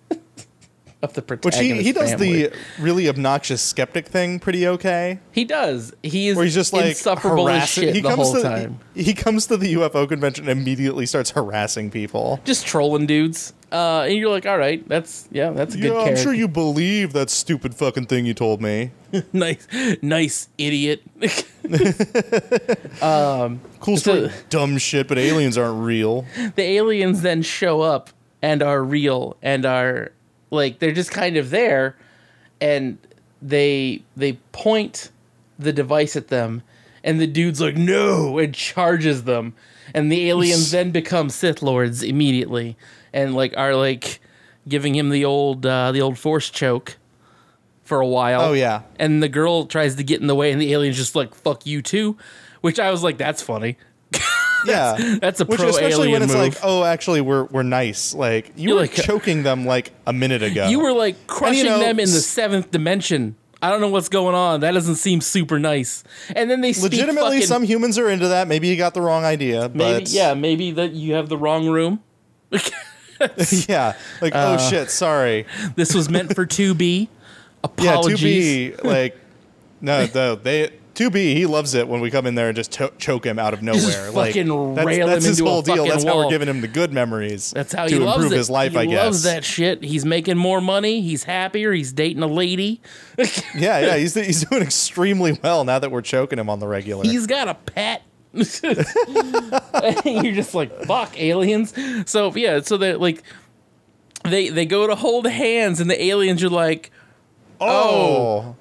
[1.00, 2.46] of the Which protagonist he, he does family.
[2.48, 5.20] the really obnoxious skeptic thing pretty okay.
[5.30, 5.92] He does.
[6.02, 8.80] He is Where he's just like insufferable as shit he the comes whole to time.
[8.94, 12.40] He, he comes to the UFO convention and immediately starts harassing people.
[12.44, 13.52] Just trolling dudes.
[13.70, 16.22] Uh, and you're like, all right, that's yeah, that's a good Yeah, I'm character.
[16.24, 18.90] sure you believe that stupid fucking thing you told me.
[19.32, 19.68] nice,
[20.02, 21.02] nice idiot.
[23.80, 26.24] Cool story, So- dumb shit, but aliens aren't real.
[26.56, 28.10] the aliens then show up
[28.42, 30.12] and are real and are
[30.50, 31.96] like they're just kind of there
[32.60, 32.98] and
[33.40, 35.10] they they point
[35.58, 36.62] the device at them
[37.04, 38.38] and the dude's like no!
[38.38, 39.54] and charges them
[39.94, 42.76] and the aliens then become sith lords immediately
[43.12, 44.20] and like are like
[44.68, 46.96] giving him the old uh the old force choke
[47.84, 48.42] for a while.
[48.42, 48.82] Oh, yeah.
[48.98, 51.64] and the girl tries to get in the way and the alien's just like fuck
[51.64, 52.18] you too
[52.60, 53.78] which i was like that's funny
[54.66, 56.42] yeah, that's a Which especially when it's move.
[56.42, 58.14] like, oh, actually, we're we're nice.
[58.14, 60.68] Like you You're were like- choking them like a minute ago.
[60.68, 63.36] You were like crushing know, them in the seventh dimension.
[63.60, 64.60] I don't know what's going on.
[64.60, 66.04] That doesn't seem super nice.
[66.36, 68.46] And then they speak legitimately fucking- some humans are into that.
[68.48, 71.66] Maybe you got the wrong idea, maybe but yeah maybe that you have the wrong
[71.68, 72.00] room.
[73.68, 75.46] yeah, like Uh, oh shit, sorry.
[75.74, 77.08] This was meant for two B.
[77.76, 78.20] Yeah, Apologies.
[78.20, 79.16] two B like
[79.80, 81.32] no, no, they two B.
[81.32, 83.62] He loves it when we come in there and just cho- choke him out of
[83.62, 83.82] nowhere.
[83.82, 85.76] Just like fucking that's, rail that's him his into a whole deal.
[85.76, 87.52] fucking That's how we're giving him the good memories.
[87.52, 88.36] That's how to he loves improve it.
[88.36, 88.72] his life.
[88.72, 89.04] he I guess.
[89.04, 89.84] loves that shit.
[89.84, 91.00] He's making more money.
[91.00, 91.72] He's happier.
[91.72, 92.80] He's dating a lady.
[93.54, 93.96] Yeah, yeah.
[93.96, 97.04] He's he's doing extremely well now that we're choking him on the regular.
[97.04, 98.02] He's got a pet.
[98.32, 98.44] You're
[100.34, 101.74] just like fuck aliens.
[102.08, 103.22] So yeah, so they like
[104.24, 106.92] they they go to hold hands and the aliens are like,
[107.60, 107.68] oh.
[107.68, 108.56] oh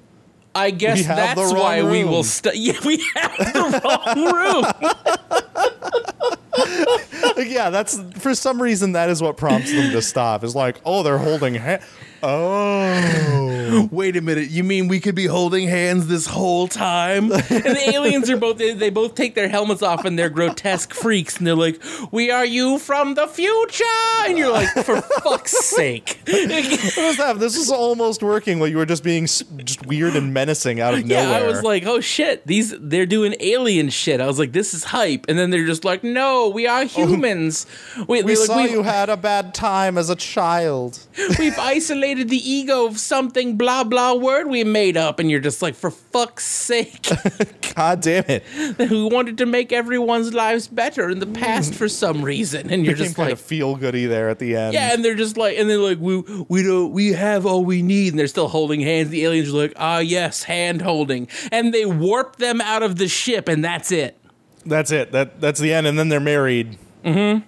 [0.54, 2.52] I guess We have the that's why we will stay.
[2.54, 4.64] Yeah, we have the wrong room.
[7.38, 10.42] Yeah, that's for some reason that is what prompts them to stop.
[10.42, 11.84] Is like, oh, they're holding hands.
[12.22, 14.50] Oh, Wait a minute.
[14.50, 17.30] You mean we could be holding hands this whole time?
[17.58, 20.94] And the aliens are both they, they both take their helmets off and they're grotesque
[20.94, 21.80] freaks and they're like,
[22.12, 23.84] "We are you from the future."
[24.24, 27.36] And you're like, "For fuck's sake." what is that?
[27.38, 28.58] This is almost working.
[28.58, 31.44] While you were just being just weird and menacing out of Yeah, nowhere.
[31.44, 34.84] I was like, "Oh shit, these they're doing alien shit." I was like, "This is
[34.84, 37.66] hype." And then they're just like, "No, we are oh, humans."
[38.06, 38.24] We, Oh.
[38.24, 40.98] we like, saw you had a bad time as a child.
[41.38, 45.62] We've isolated the ego of something blah blah word we made up, and you're just
[45.62, 47.08] like, for fuck's sake,
[47.74, 48.42] God damn it!
[48.88, 52.94] who wanted to make everyone's lives better in the past for some reason, and you're
[52.94, 54.74] Became just kind like, of feel goody there at the end.
[54.74, 57.82] yeah, and they're just like, and they're like, we we don't we have all we
[57.82, 59.10] need, and they're still holding hands.
[59.10, 63.08] The aliens are like, ah yes, hand holding, and they warp them out of the
[63.08, 64.18] ship, and that's it.
[64.66, 65.12] that's it.
[65.12, 66.78] That that's the end, and then they're married.
[67.04, 67.44] Mm-hmm.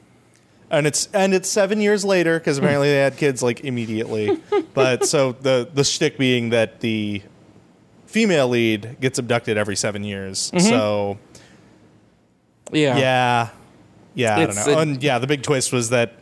[0.70, 4.40] And it's and it's seven years later because apparently they had kids like immediately.
[4.74, 7.22] but so the the shtick being that the
[8.06, 10.50] female lead gets abducted every seven years.
[10.52, 10.68] Mm-hmm.
[10.68, 11.18] So
[12.72, 13.48] Yeah, yeah,
[14.14, 14.72] yeah, I don't know.
[14.72, 16.14] a- and yeah, the big twist was that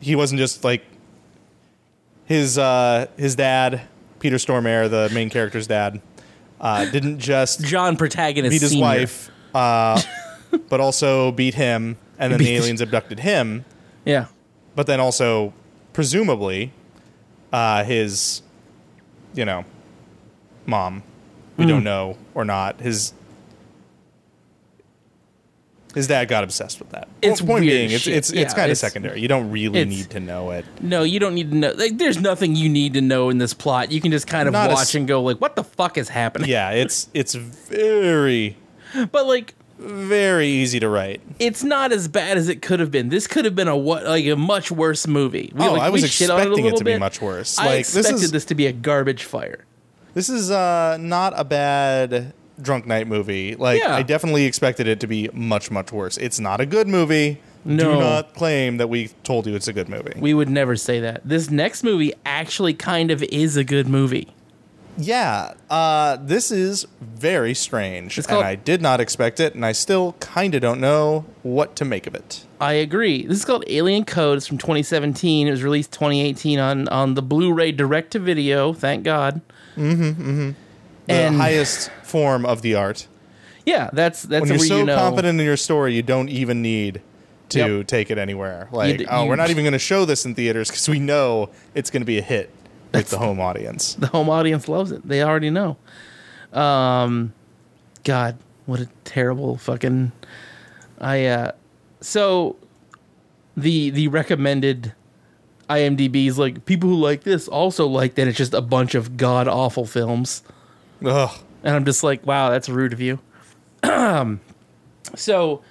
[0.00, 0.84] he wasn't just like
[2.26, 3.82] his uh his dad,
[4.20, 6.00] Peter Stormare, the main character's dad,
[6.60, 8.84] uh, didn't just John protagonist beat his senior.
[8.84, 10.00] wife, uh,
[10.68, 13.64] but also beat him, and then the aliens abducted him.
[14.04, 14.26] Yeah,
[14.76, 15.52] But then also,
[15.92, 16.72] presumably,
[17.52, 18.42] uh, his,
[19.34, 19.64] you know,
[20.66, 21.02] mom.
[21.56, 21.68] We Hmm.
[21.70, 22.80] don't know or not.
[22.80, 23.12] His
[25.94, 27.06] his dad got obsessed with that.
[27.22, 29.20] It's point being, it's it's it's Yeah, kind of secondary.
[29.20, 30.64] You don't really need to know it.
[30.80, 31.70] No, you don't need to know.
[31.72, 33.92] Like, there's nothing you need to know in this plot.
[33.92, 36.08] You can just kind of Not watch s- and go like, "What the fuck is
[36.08, 37.34] happening?" Yeah, it's it's
[37.70, 38.56] very
[39.12, 41.20] But like, very easy to write.
[41.38, 43.08] it's not as bad as it could have been.
[43.08, 45.52] This could have been a what like a much worse movie.
[45.54, 47.58] We, Oh, like, I was we shit on expecting it little to be much worse.
[47.58, 49.64] I Like, this expected is- this to be a garbage fire.
[50.14, 53.56] This is uh, not a bad drunk night movie.
[53.56, 53.96] Like Yeah.
[53.96, 56.16] I definitely expected it to be much much worse.
[56.18, 57.40] It's not a good movie.
[57.64, 57.94] No.
[57.94, 60.12] Do not claim that we told you it's a good movie.
[60.18, 61.22] We would never say that.
[61.24, 64.28] This next movie actually kind of is a good movie.
[64.96, 69.72] Yeah, uh, this is very strange, It's and I did not expect it, and I
[69.72, 72.44] still kind of don't know what to make of it.
[72.60, 73.26] I agree.
[73.26, 74.36] This is called Alien Code.
[74.38, 75.48] It's from 2017.
[75.48, 78.72] It was released 2018 on on the Blu-ray direct to video.
[78.72, 79.40] Thank God.
[79.76, 80.54] The
[81.08, 83.06] And- the highest form of the art.
[83.66, 84.96] Yeah, that's that's When you're so you know.
[84.96, 87.00] confident in your story, you don't even need
[87.50, 87.86] to Yep.
[87.86, 88.68] take it anywhere.
[88.72, 91.50] Like, oh, you- we're not even going to show this in theaters because we know
[91.74, 92.50] it's going to be a hit
[92.98, 93.94] with the home audience.
[93.94, 95.06] The home audience loves it.
[95.06, 95.76] They already know.
[96.52, 97.32] Um,
[98.04, 100.12] God, what a terrible fucking.
[101.00, 101.52] I uh,
[102.00, 102.56] so
[103.56, 104.92] the the recommended
[105.68, 109.16] IMDb is like people who like this also like that it's just a bunch of
[109.16, 110.42] god awful films.
[111.04, 111.30] Ugh.
[111.62, 113.18] And I'm just like, wow, that's rude of you.
[115.14, 115.62] so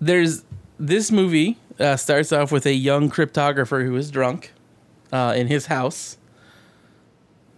[0.00, 0.44] there's
[0.78, 4.52] this movie uh, starts off with a young cryptographer who is drunk
[5.12, 6.18] uh, in his house,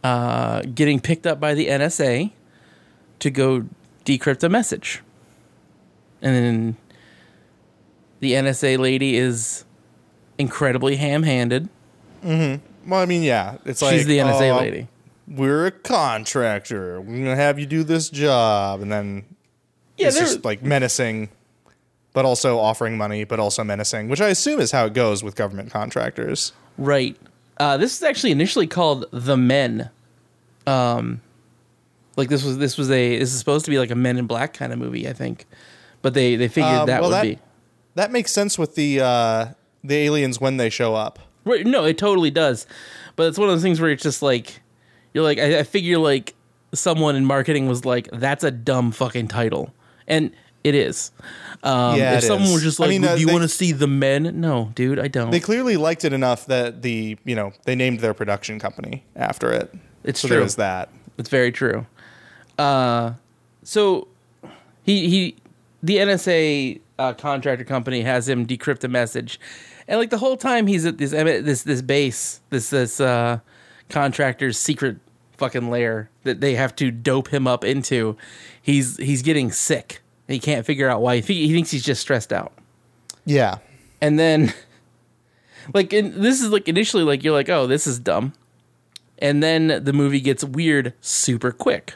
[0.02, 2.32] uh, getting picked up by the NSA
[3.20, 3.66] to go
[4.04, 5.02] decrypt a message.
[6.22, 6.76] And then
[8.20, 9.64] the NSA lady is
[10.38, 11.68] incredibly ham handed.
[12.22, 14.88] Well, I mean, yeah, it's like She's the NSA oh, lady.
[15.28, 17.00] We're a contractor.
[17.00, 19.24] We're gonna have you do this job, and then
[19.96, 21.28] Yeah, it's just like menacing,
[22.12, 25.36] but also offering money, but also menacing, which I assume is how it goes with
[25.36, 26.52] government contractors.
[26.76, 27.16] Right.
[27.60, 29.90] Uh, this is actually initially called The Men.
[30.66, 31.20] Um,
[32.16, 34.26] like this was this was a this is supposed to be like a Men in
[34.26, 35.46] Black kind of movie, I think,
[36.02, 37.38] but they they figured Um, that well, would that be
[37.96, 39.46] that makes sense with the uh,
[39.84, 41.18] the aliens when they show up.
[41.44, 41.66] right.
[41.66, 42.66] No, it totally does,
[43.16, 44.60] but it's one of those things where it's just like
[45.12, 46.34] you're like I, I figure like
[46.72, 49.74] someone in marketing was like that's a dumb fucking title,
[50.08, 50.30] and
[50.64, 51.10] it is.
[51.62, 52.54] Um, Yeah, if someone is.
[52.54, 54.98] was just I like, mean, "Do uh, you want to see the Men?" No, dude,
[54.98, 55.30] I don't.
[55.30, 59.52] They clearly liked it enough that the you know they named their production company after
[59.52, 59.74] it.
[60.04, 60.38] It's so true.
[60.38, 60.88] There is that.
[61.18, 61.86] It's very true.
[62.58, 63.14] Uh,
[63.62, 64.08] so
[64.82, 65.36] he he
[65.82, 69.38] the NSA uh, contractor company has him decrypt a message,
[69.86, 73.40] and like the whole time he's at this this this base this this uh,
[73.90, 74.96] contractor's secret
[75.36, 78.16] fucking lair that they have to dope him up into.
[78.62, 80.00] He's he's getting sick.
[80.30, 81.16] He can't figure out why.
[81.16, 82.52] He, thi- he thinks he's just stressed out.
[83.24, 83.58] Yeah.
[84.00, 84.52] And then,
[85.74, 88.32] like, in, this is like initially like you're like, oh, this is dumb,
[89.18, 91.94] and then the movie gets weird super quick.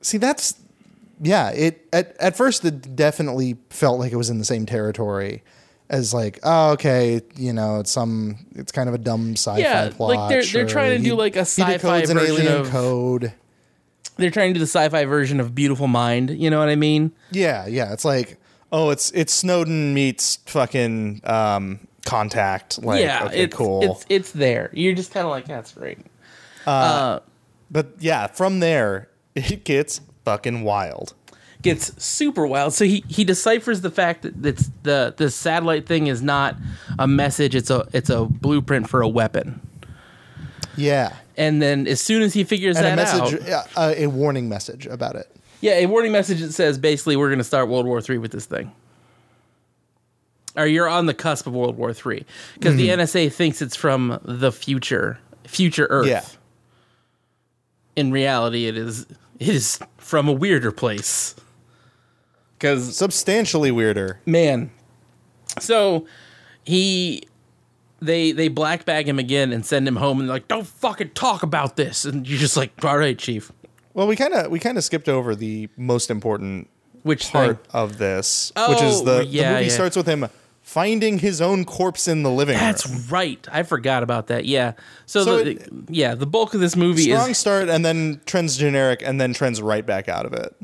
[0.00, 0.54] See, that's
[1.20, 1.50] yeah.
[1.50, 5.42] It at at first it definitely felt like it was in the same territory
[5.90, 9.90] as like, oh, okay, you know, it's some, it's kind of a dumb sci-fi Yeah,
[9.90, 10.16] plot.
[10.16, 12.70] like they're- they're trying to do like a he sci-fi decodes an version alien of-
[12.70, 13.32] code.
[14.16, 16.30] They're trying to do the sci-fi version of Beautiful Mind.
[16.30, 17.12] You know what I mean?
[17.30, 17.92] Yeah, yeah.
[17.92, 18.38] It's like
[18.74, 22.82] Oh, it's it's Snowden meets fucking um, Contact.
[22.82, 23.84] Like, yeah, okay, it's, cool.
[23.84, 24.70] It's it's there.
[24.72, 25.98] You're just kind of like that's great.
[27.70, 31.14] but yeah, from there it gets fucking wild.
[31.62, 32.74] Gets super wild.
[32.74, 36.56] So he he deciphers the fact that that's the the satellite thing is not
[36.98, 37.54] a message.
[37.54, 39.60] It's a it's a blueprint for a weapon.
[40.76, 44.06] yeah, And then as soon as he figures and a that message, out, uh, a
[44.06, 45.30] warning message about it.
[45.60, 48.30] yeah, a warning message that says basically we're going to start World War Three with
[48.32, 48.72] this thing.
[50.56, 54.20] Or you're on the cusp of World War Three because the NSA thinks it's from
[54.24, 56.06] the future, future Earth.
[56.06, 56.24] Yeah.
[57.96, 59.06] in reality it is
[59.40, 61.34] it is from a weirder place
[62.58, 64.20] because Substantially weirder.
[64.26, 64.70] man
[65.58, 66.06] so
[66.64, 67.24] he
[68.04, 71.10] they they black bag him again and send him home and they're like don't fucking
[71.10, 73.50] talk about this and you're just like all right chief
[73.94, 76.68] Well, we kind of we kind of skipped over the most important
[77.02, 79.70] which part thing of this, which is Oh, the, yeah, the movie yeah.
[79.72, 80.26] starts with him
[80.62, 82.96] finding his own corpse in the living that's room.
[82.96, 84.72] That's right i forgot about that yeah
[85.04, 87.16] so, So the, it- yeah the bulk of this movie is.
[87.18, 90.56] Strong is start and then trends generic and then trends right back out of it.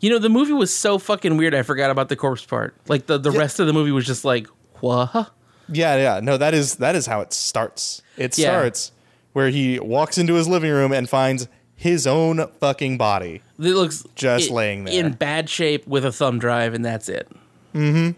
[0.00, 3.06] you know the movie was so fucking weird i forgot about the corpse part like
[3.06, 4.48] the, the rest of the movie was just like
[4.80, 5.30] what
[5.68, 6.20] Yeah, yeah.
[6.20, 8.02] No, that is that is how it starts.
[8.16, 8.46] It Yeah.
[8.48, 8.92] starts
[9.32, 13.42] where he walks into his living room and finds his own fucking body.
[13.58, 14.94] It looks Just laying there.
[15.04, 17.28] in bad shape with a thumb drive, and that's it.
[17.74, 18.12] Mm-hmm.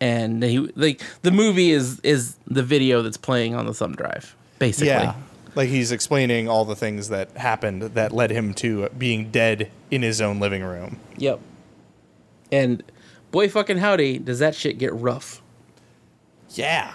[0.00, 4.34] And he like the movie is is the video that's playing on the thumb drive,
[4.58, 4.88] basically.
[4.88, 5.14] Yeah.
[5.54, 10.00] Like he's explaining all the things that happened that led him to being dead in
[10.02, 10.98] his own living room.
[11.18, 11.40] Yep.
[12.50, 12.82] And
[13.30, 15.41] boy fucking howdy, does that shit get rough.
[16.54, 16.94] Yeah.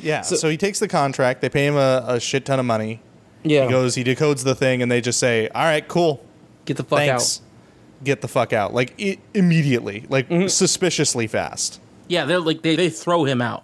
[0.00, 0.20] Yeah.
[0.22, 1.40] So, So- he takes the contract.
[1.40, 3.00] They pay him a, a shit ton of money.
[3.44, 3.64] Yeah.
[3.64, 6.24] He goes, he decodes the thing, and they just say, "All right, cool,
[6.64, 8.04] get the fuck thanks, out.
[8.04, 10.48] get the fuck out." Like i- immediately, like Mm-hmm.
[10.48, 11.80] suspiciously fast.
[12.08, 13.62] Yeah, they're like they, they throw him out.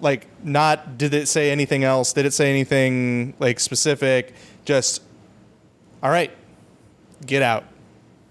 [0.00, 2.12] Like, not did it say anything else?
[2.12, 4.34] Did it say anything like specific?
[4.64, 5.02] Just,
[6.02, 6.30] all right,
[7.26, 7.64] get out.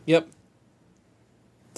[0.06, 0.28] Yep.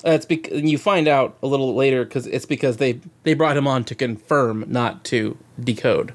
[0.04, 3.68] That's because you find out a little later because it's because they they brought him
[3.68, 6.14] on to confirm, not to decode,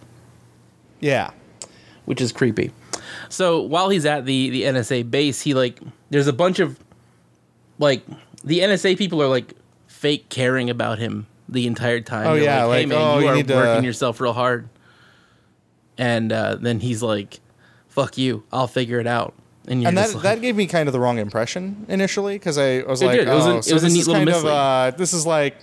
[1.00, 1.30] Yeah.
[2.04, 2.70] which is creepy.
[3.30, 5.80] So while he's at the the NSA base, he like
[6.10, 6.78] there's a bunch of
[7.78, 8.02] like
[8.44, 9.54] the NSA people are like
[9.86, 12.26] fake caring about him the entire time.
[12.26, 14.34] Oh, They're yeah, hey like, man, oh, you, you are need to- working yourself real
[14.34, 14.68] hard.
[15.96, 17.40] And uh, then he's like,
[17.88, 19.34] "Fuck you, I'll figure it out."
[19.68, 22.82] And, and that like, that gave me kind of the wrong impression initially because I
[22.82, 23.28] was like, did.
[23.28, 24.90] It was oh, a- it so was a this neat is little kind of uh,
[24.96, 25.56] this is like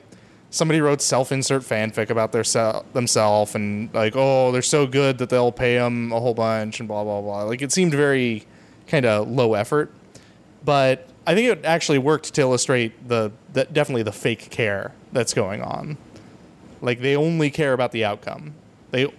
[0.52, 5.30] somebody wrote self-insert fanfic about their se- themselves and like, oh, they're so good that
[5.30, 7.44] they'll pay them a whole bunch and blah blah blah.
[7.44, 8.46] Like it seemed very
[8.88, 9.92] kind of low effort,
[10.64, 15.34] but I think it actually worked to illustrate the, the definitely the fake care that's
[15.34, 15.98] going on.
[16.82, 18.54] Like they only care about the outcome.
[18.92, 19.12] They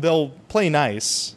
[0.00, 1.36] they'll play nice,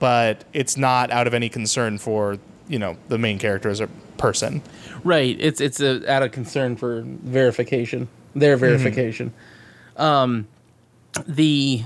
[0.00, 3.86] but it's not out of any concern for you know the main character as a
[4.18, 4.62] person.
[5.04, 5.36] Right.
[5.38, 8.08] It's it's a, out of concern for verification.
[8.34, 9.32] Their verification.
[9.96, 10.48] Um,
[11.26, 11.84] the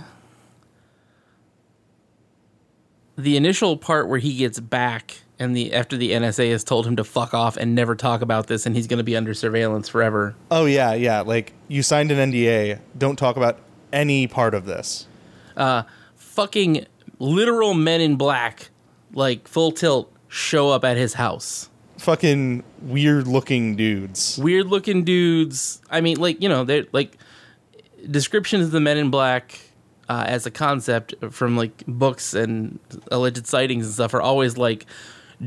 [3.17, 6.97] the initial part where he gets back and the after the NSA has told him
[6.97, 9.89] to fuck off and never talk about this and he's going to be under surveillance
[9.89, 10.35] forever.
[10.51, 11.21] Oh yeah, yeah.
[11.21, 12.79] Like you signed an NDA.
[12.97, 13.59] Don't talk about
[13.93, 15.07] any part of this.
[15.57, 15.85] Uh
[16.35, 16.87] Fucking
[17.19, 18.71] literal men in black,
[19.13, 21.71] like full tilt, show up at his house.
[21.99, 24.39] Fucking weird looking dudes.
[24.39, 25.81] weird looking dudes.
[25.91, 27.17] I mean, like you know, they're like
[28.11, 29.59] descriptions of the Men in Black
[30.09, 32.79] uh, as a concept from like books and
[33.11, 34.87] alleged sightings and stuff are always like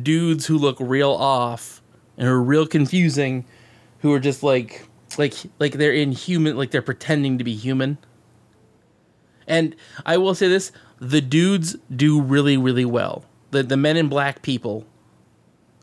[0.02, 1.82] dudes who look real off
[2.18, 3.46] and are real confusing,
[4.00, 4.88] who are just like
[5.18, 7.98] like like they're inhuman, like they're pretending to be human.
[9.48, 13.24] And I will say this: the dudes do really, really well.
[13.52, 14.86] The the Men in Black people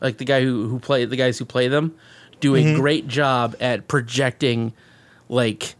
[0.01, 1.95] like the guy who who play the guys who play them
[2.41, 4.73] do a great job at projecting
[5.29, 5.75] like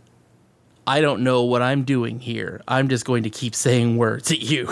[0.88, 2.62] I don't know what I'm doing here.
[2.68, 4.70] I'm just going to keep saying words at you.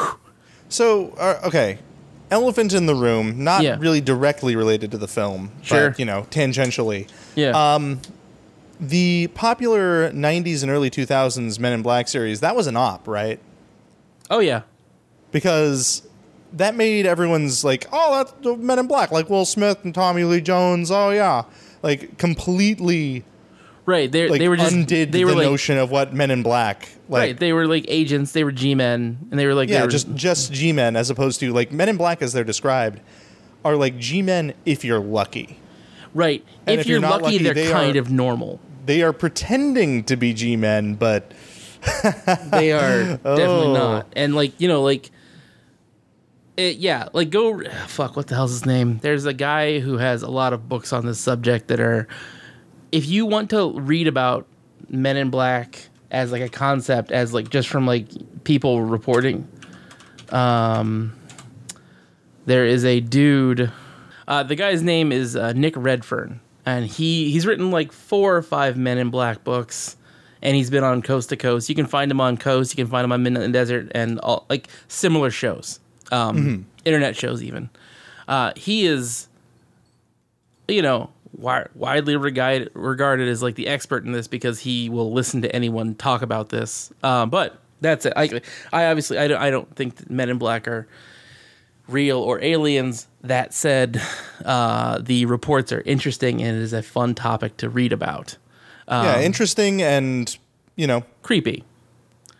[0.69, 1.79] So uh, okay,
[2.31, 3.43] elephant in the room.
[3.43, 3.77] Not Yeah.
[3.79, 5.89] really directly related to the film, Sure.
[5.91, 7.07] but you know, tangentially.
[7.35, 7.51] Yeah.
[7.75, 7.99] Um,
[8.79, 13.39] The popular '90s and early 2000s Men in Black series that was an op, right?
[14.33, 14.63] Oh yeah.
[15.31, 16.07] because
[16.53, 20.23] that made everyone's like, oh, that's the Men in Black, like Will Smith and Tommy
[20.23, 20.91] Lee Jones.
[20.91, 21.43] Oh yeah,
[21.81, 23.23] like completely
[23.85, 24.09] Right.
[24.11, 26.87] They like they were just undid they the like notion of what Men in Black.
[27.09, 27.37] Like, right.
[27.37, 28.31] They were like agents.
[28.31, 31.39] They were G-men, and they were like yeah, were, just just G men as opposed
[31.41, 33.01] to like Men in Black as they're described
[33.65, 35.59] are like G men if you're lucky.
[36.13, 36.43] right.
[36.65, 38.59] If, if you're, you're lucky, lucky, they're they kind are- of normal.
[38.85, 41.31] They are pretending to be G men, but
[42.51, 43.73] They are definitely Oh.
[43.73, 44.07] not.
[44.15, 45.11] And like you know, like
[46.55, 48.15] it, yeah, like go fuck.
[48.15, 48.99] What the hell's his name?
[49.01, 52.07] There's a guy who has a lot of books on this subject that are.
[52.91, 54.45] If you want to read about
[54.87, 58.07] Men in Black as like a concept, as like just from like
[58.43, 59.47] people reporting,
[60.29, 61.13] um,
[62.45, 63.71] there is a dude.
[64.27, 68.41] Uh, the guy's name is uh, Nick Redfern, and he he's written like four or
[68.43, 69.97] five Men in Black books,
[70.43, 71.69] and he's been on Coast to Coast.
[71.69, 74.45] You can find him on Coast, you can find him on Midnight Desert, and all
[74.49, 75.79] like similar shows,
[76.11, 77.69] um, internet shows even.
[78.27, 79.27] Uh, he is,
[80.67, 85.11] you know, wi- widely regarded regarded as like the expert in this because he will
[85.11, 86.91] listen to anyone talk about this.
[87.01, 88.13] Uh, but that's it.
[88.15, 88.41] I,
[88.71, 90.87] I obviously I don't, I don't think that Men in Black are
[91.87, 93.07] real or aliens.
[93.21, 94.01] That said,
[94.45, 98.37] uh, the reports are interesting and it is a fun topic to read about.
[98.87, 100.35] Yeah, Um, interesting and
[100.75, 101.63] you know Creepy.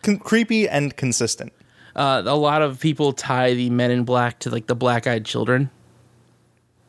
[0.02, 1.52] con- creepy and consistent.
[1.96, 5.24] Uh, a lot of people tie the Men in Black to like the Black Eyed
[5.24, 5.70] Children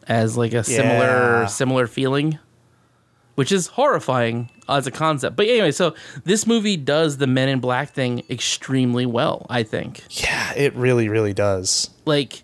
[0.08, 1.45] as like a similar Yeah.
[1.47, 2.39] similar feeling,
[3.36, 5.36] which is horrifying as a concept.
[5.36, 5.93] But anyway, so
[6.24, 9.45] this movie does the Men in Black thing extremely well.
[9.49, 10.01] I think.
[10.10, 11.89] Yeah, it really, really does.
[12.06, 12.43] like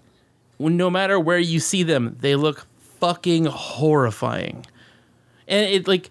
[0.59, 2.68] no matter where you see them, they look
[2.99, 4.64] fucking horrifying.
[5.47, 6.09] And it like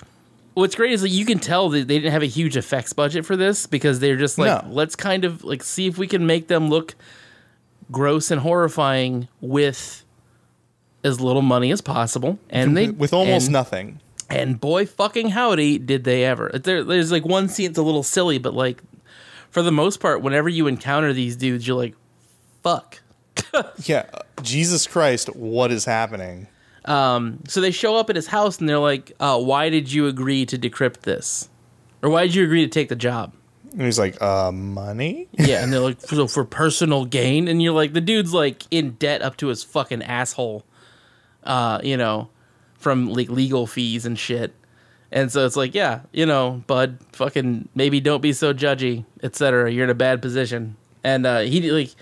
[0.55, 3.25] what's great is that you can tell that they didn't have a huge effects budget
[3.25, 4.71] for this because they're just like No.
[4.73, 6.95] let's kind of like see if we can make them look
[7.91, 10.05] gross and horrifying with
[11.03, 12.39] as little money as possible.
[12.51, 14.01] And they with almost and- nothing.
[14.29, 16.51] And boy fucking howdy did they ever.
[16.55, 18.81] There, there's like one scene that's a little silly, but like
[19.51, 21.95] for the most part, whenever you encounter these dudes, you're like,
[22.63, 23.01] fuck.
[23.85, 24.05] Yeah,
[24.43, 26.47] Jesus Christ, what is happening?
[26.85, 30.07] Um, so they show up at his house and they're like, uh, why did you
[30.07, 31.49] agree to decrypt this?
[32.03, 33.35] Or why did you agree to take the job?
[33.73, 35.29] And he's like, uh, money?
[35.39, 38.93] Yeah, and they're like, so for personal gain, and you're like, the dude's like in
[38.93, 40.65] debt up to his fucking asshole,
[41.45, 42.29] uh, you know,
[42.79, 44.55] from like legal fees and shit.
[45.13, 49.71] And so it's like, yeah, you know, bud, fucking maybe don't be so judgy, etc.
[49.71, 50.77] You're in a bad position.
[51.03, 51.95] And uh, he like,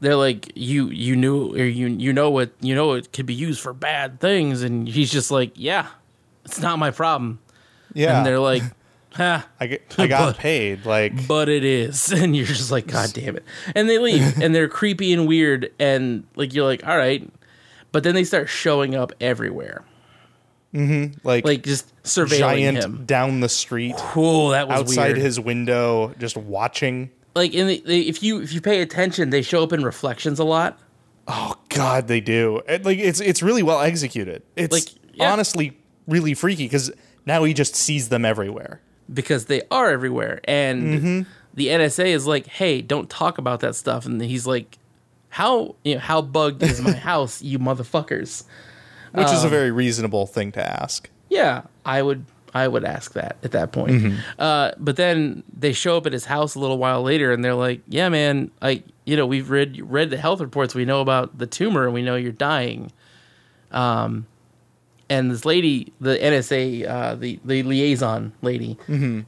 [0.00, 3.34] they're like, you you knew or you you know what you know it could be
[3.34, 5.86] used for bad things, and he's just like, yeah,
[6.44, 7.38] it's not my problem.
[7.94, 8.18] Yeah.
[8.18, 8.62] And they're like,
[9.12, 10.86] ha, I, get, I got But- paid.
[10.86, 13.44] Like, but it is and you're just like god damn it
[13.74, 17.28] and they leave and they're creepy and weird and like you're like all right
[17.92, 19.84] but then they start showing up everywhere
[20.74, 21.16] mm-hmm.
[21.26, 24.88] like, like just surveilling giant him down the street cool that was weird.
[24.88, 27.10] outside weird his window, just watching.
[27.34, 30.38] Like in the, they, if you if you pay attention they show up in reflections
[30.38, 30.78] a lot
[31.32, 32.60] Oh God, they do.
[32.68, 34.42] It, like it's it's really well executed.
[34.56, 35.32] It's Like, yeah.
[35.32, 35.78] honestly
[36.08, 36.90] really freaky because
[37.24, 38.80] now he just sees them everywhere.
[39.12, 41.30] because they are everywhere and Mm-hmm.
[41.54, 44.78] the NSA is like hey don't talk about that stuff and he's like
[45.28, 48.42] how you know how bugged is my house you motherfuckers
[49.12, 51.08] which Um, is a very reasonable thing to ask.
[51.28, 52.24] Yeah, I would
[52.54, 54.14] I would ask that at that point.
[54.38, 57.54] Uh, but then they show up at his house a little while later, and they're
[57.54, 60.74] like, "Yeah, man, I you know we've read read the health reports.
[60.74, 62.90] We know about the tumor, and we know you're dying."
[63.70, 64.26] Um,
[65.08, 68.78] and this lady, the NSA, uh, the the liaison lady,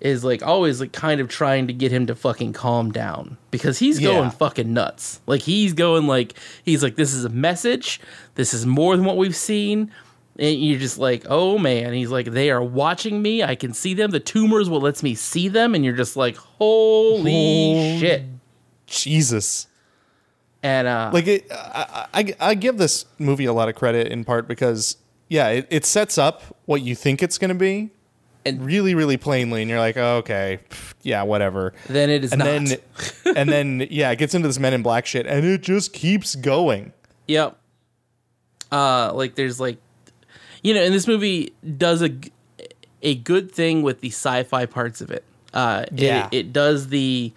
[0.01, 3.79] is like always like kind of trying to get him to fucking calm down because
[3.81, 4.11] he's Yeah.
[4.11, 5.21] going fucking nuts.
[5.27, 8.01] Like he's going like he's like this is a message.
[8.37, 9.91] This is more than what we've seen.
[10.39, 11.93] And you're just like, oh man.
[11.93, 13.43] He's like, they are watching me.
[13.43, 14.11] I can see them.
[14.11, 15.75] The tumors will lets me see them.
[15.75, 17.33] And you're just like, holy
[17.75, 18.23] Holy- shit.
[18.87, 19.67] Jesus.
[20.63, 24.25] And uh, Like it, I, I, I give this movie a lot of credit in
[24.25, 24.97] part because
[25.29, 27.91] yeah, it, it sets up what you think it's going to be,
[28.45, 30.61] And- really, really plainly, and you're like, oh, okay,
[31.03, 31.73] yeah, whatever.
[31.89, 32.45] then it is and not.
[32.45, 32.77] then,
[33.37, 36.35] and then, yeah, it gets into this Men in Black shit, and it just keeps
[36.37, 36.93] going.
[37.29, 37.57] Yep.
[38.71, 39.79] Uh, like there's like,
[40.63, 42.11] you know, and this movie does a
[43.03, 45.25] a good thing with the sci-fi parts of it.
[45.53, 46.29] Uh, it- Yeah.
[46.33, 47.33] it, does the.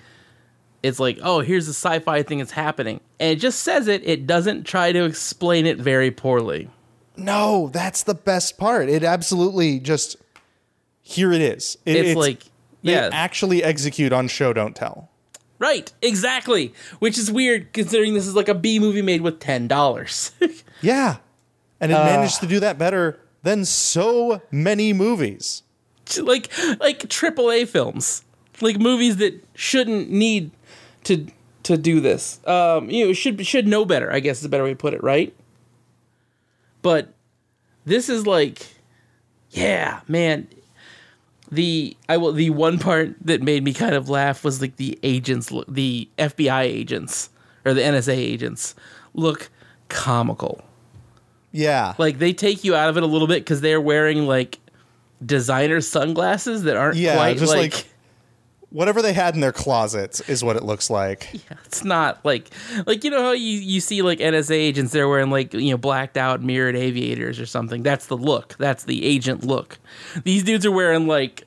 [0.83, 4.03] It's like, oh, here's the sci-fi thing that's happening, and it just says it.
[4.07, 6.69] It doesn't try to explain it very poorly.
[7.17, 8.87] No, that's the best part.
[8.89, 10.17] It absolutely just
[11.01, 11.77] here it is.
[11.85, 12.43] It- It's, like,
[12.83, 15.09] they yeah, actually execute on show don't tell.
[15.57, 16.73] right, exactly.
[16.99, 20.31] Which is weird considering this is like a B movie made with ten dollars.
[20.81, 21.17] Yeah,
[21.91, 25.63] and it managed to do that better than so many movies.
[26.17, 28.23] like like triple A films,
[28.61, 30.51] like movies that shouldn't need
[31.05, 31.27] to
[31.63, 32.39] to do this.
[32.47, 34.11] Um, you know, should should know better.
[34.11, 35.35] I guess is a better way to put it, right?
[36.81, 37.13] But
[37.85, 38.67] this is like,
[39.51, 40.47] yeah, man.
[41.51, 44.97] The I will the one part that made me kind of laugh was like the
[45.03, 47.29] agents, the FBI agents
[47.63, 48.73] or the NSA agents
[49.13, 49.49] look
[49.87, 50.63] comical
[51.57, 54.59] Yeah, like they take you out of it a little bit because they're wearing like
[55.25, 57.85] designer sunglasses that aren't Yeah, quite just like, like-
[58.69, 61.29] whatever they had in their closets is what it looks like.
[61.33, 62.49] Yeah, it's not like
[62.85, 65.77] like you know how you, you see like NSA agents they're wearing like you know
[65.77, 67.83] blacked out mirrored aviators or something?
[67.83, 68.55] That's the look.
[68.57, 69.77] That's the agent look.
[70.23, 71.43] These dudes are wearing like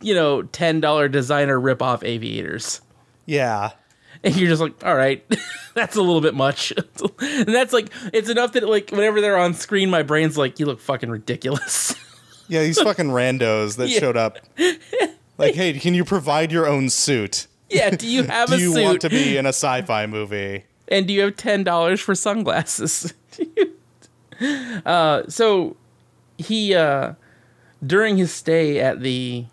[0.00, 2.80] you know ten dollar designer rip off aviators.
[3.26, 3.70] Yeah,
[4.24, 5.24] and you're just like all right
[5.74, 6.72] that's a little bit much
[7.20, 10.66] and that's like it's enough that like whenever they're on screen my brain's like you
[10.66, 11.94] look fucking ridiculous
[12.46, 14.00] yeah, these fucking randos that Yeah.
[14.00, 14.36] showed up.
[15.38, 17.46] Like, hey, can you provide your own suit?
[17.70, 20.64] yeah do you have Do a you suit want to be in a sci-fi movie?
[20.88, 23.14] and do you have ten dollars for sunglasses?
[24.84, 25.76] uh, so
[26.38, 27.14] he uh,
[27.84, 29.46] during his stay at the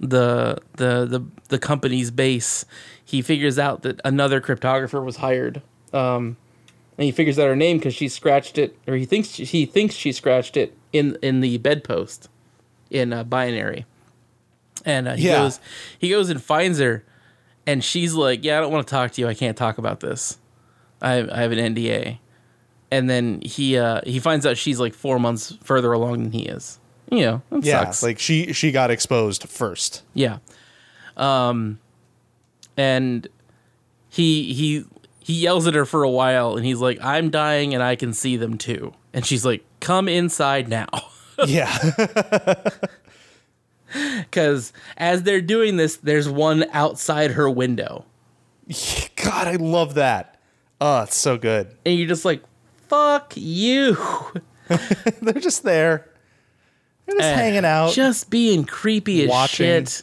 [0.00, 2.64] the the the the company's base,
[3.06, 5.62] he figures out that another cryptographer was hired.
[5.94, 6.36] Um,
[6.98, 9.64] and he figures out her name because she scratched it, or he thinks she, he
[9.64, 12.28] thinks she scratched it in in the bedpost
[12.90, 13.86] in uh, binary.
[14.84, 15.38] And uh, he Yeah.
[15.38, 15.60] goes,
[15.98, 17.04] he goes and finds her,
[17.66, 19.28] and she's like, "Yeah, I don't want to talk to you.
[19.28, 20.38] I can't talk about this.
[21.00, 22.18] I, I have an NDA."
[22.90, 26.42] And then he uh, he finds out she's like four months further along than he
[26.46, 26.78] is.
[27.10, 28.02] You know, Yeah, sucks.
[28.02, 30.02] like she she got exposed first.
[30.14, 30.38] Yeah.
[31.16, 31.78] Um
[32.76, 33.26] and
[34.08, 34.84] he he
[35.20, 38.12] he yells at her for a while and he's like, I'm dying and I can
[38.12, 38.92] see them too.
[39.12, 40.86] And she's like, Come inside now.
[41.46, 41.76] yeah.
[44.20, 48.04] Because as they're doing this, there's one outside her window.
[49.16, 50.38] God, I love that.
[50.80, 51.68] Oh, it's so good.
[51.86, 52.42] And you're just like,
[52.88, 53.96] fuck you.
[55.22, 56.10] They're just there.
[57.06, 57.92] They're just Eh, hanging out.
[57.92, 59.66] Just being creepy as Watching.
[59.86, 60.02] shit.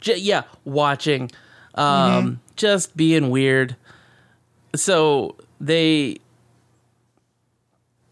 [0.00, 1.30] J- yeah, watching.
[1.74, 3.76] Um, Just being weird.
[4.74, 6.18] So they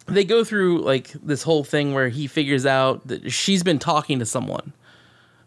[0.06, 4.18] they go through like this whole thing where he figures out that she's been talking
[4.20, 4.72] to someone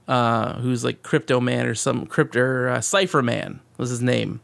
[0.07, 4.41] uh, who's like crypto man or some crypto or, uh, cipher man was his name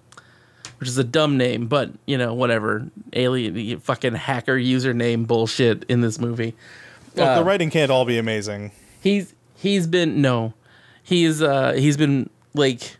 [0.80, 6.01] which is a dumb name but you know whatever alien fucking hacker username bullshit in
[6.01, 6.55] this movie
[7.16, 8.72] Look, uh, the writing can't all be amazing.
[9.01, 10.53] he's he's been no
[11.03, 12.95] he's uh he's been like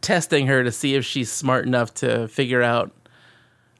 [0.00, 2.92] testing her to see if she's smart enough to figure out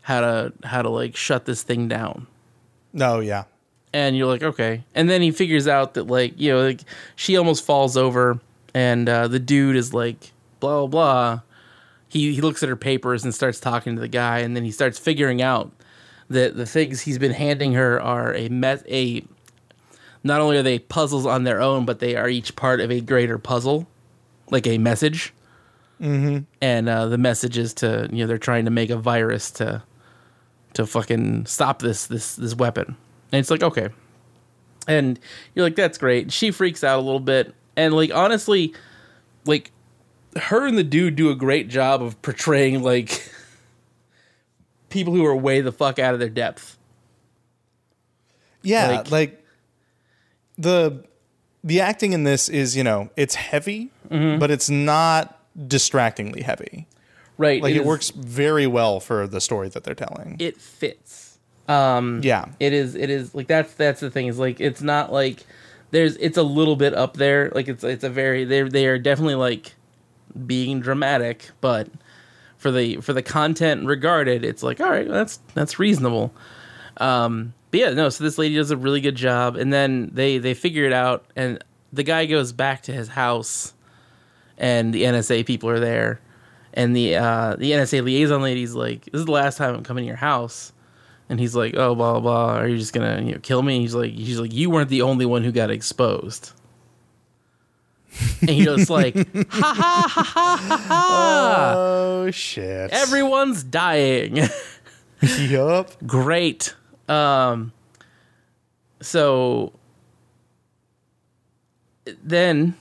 [0.02, 2.26] how to how to like shut this thing down.
[2.92, 3.44] No, yeah.
[3.92, 4.84] and you're like okay.
[4.94, 6.80] And then he figures out that like you know like
[7.16, 8.40] she almost falls over
[8.74, 11.40] and uh the dude is like blah blah blah.
[12.08, 14.70] He he looks at her papers and starts talking to the guy and then he
[14.70, 15.70] starts figuring out
[16.30, 19.22] that the things he's been handing her are a met a
[20.24, 23.00] not only are they puzzles on their own but they are each part of a
[23.00, 23.86] greater puzzle
[24.50, 25.32] like a message
[26.01, 26.38] mm-hmm.
[26.61, 29.82] and uh, the message is to you know they're trying to make a virus to
[30.74, 32.96] to fucking stop this this this weapon.
[33.32, 33.88] And it's like okay.
[34.86, 35.18] And
[35.55, 36.32] you're like that's great.
[36.32, 37.55] She freaks out a little bit.
[37.76, 38.74] And like honestly
[39.44, 39.70] like
[40.36, 43.30] her and the dude do a great job of portraying like
[44.90, 46.76] people who are way the fuck out of their depth.
[48.62, 49.44] Yeah, Like- like,
[50.57, 51.05] the
[51.64, 54.38] the acting in this is, you know, it's heavy, Mm-hmm.
[54.38, 56.86] but it's not distractingly heavy.
[57.36, 60.36] right Like it, is- works very well for the story that they're telling.
[60.38, 61.38] it fits
[61.68, 62.46] um yeah.
[62.61, 65.44] it is it is like that's that's the thing is like it's not like
[65.90, 68.98] there's it's a little bit up there like it's it's a very they they are
[68.98, 69.74] definitely like
[70.46, 71.88] being dramatic but
[72.56, 76.32] for the for the content regarded it's like all right that's that's reasonable
[76.98, 80.38] um but yeah no so this lady does a really good job and then they
[80.38, 83.74] they figure it out and the guy goes back to his house
[84.59, 86.20] and the NSA people are there
[86.74, 90.02] and the uh the NSA liaison lady's like this is the last time I'm coming
[90.02, 90.72] to your house
[91.28, 92.20] and he's like, "Oh, blah blah.
[92.20, 92.59] blah.
[92.59, 95.02] Are you just gonna you know, kill me?" He's like, "He's like, you weren't the
[95.02, 96.52] only one who got exposed."
[98.40, 101.74] and he goes like, "Ha ha ha ha ha ha!
[101.76, 102.90] Oh shit.
[102.90, 104.48] Everyone's dying."
[105.22, 105.90] yup.
[106.06, 106.74] Great.
[107.09, 107.72] Um.
[109.00, 109.72] So
[112.24, 112.74] then,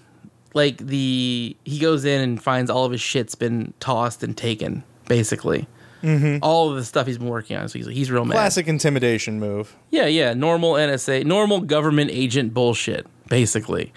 [0.58, 4.84] like the he goes in and finds all of his shit's been tossed and taken,
[5.08, 5.68] basically.
[6.02, 6.40] Mm-hmm.
[6.42, 7.70] All of the stuff he's been working on.
[7.70, 8.34] So he's he's real mad.
[8.34, 9.76] Classic intimidation move.
[9.92, 13.94] Yeah, yeah, normal NSA, normal government agent bullshit, basically.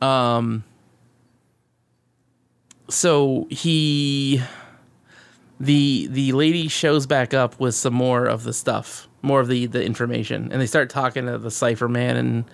[0.00, 0.64] Um
[2.88, 4.42] so he
[5.58, 9.66] the the lady shows back up with some more of the stuff, more of the
[9.66, 12.44] the information, and they start talking to the cipher man and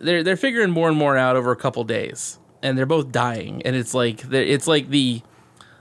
[0.00, 2.38] they're they're figuring more and more out over a couple days.
[2.62, 5.22] And they're both dying and it's like it's like the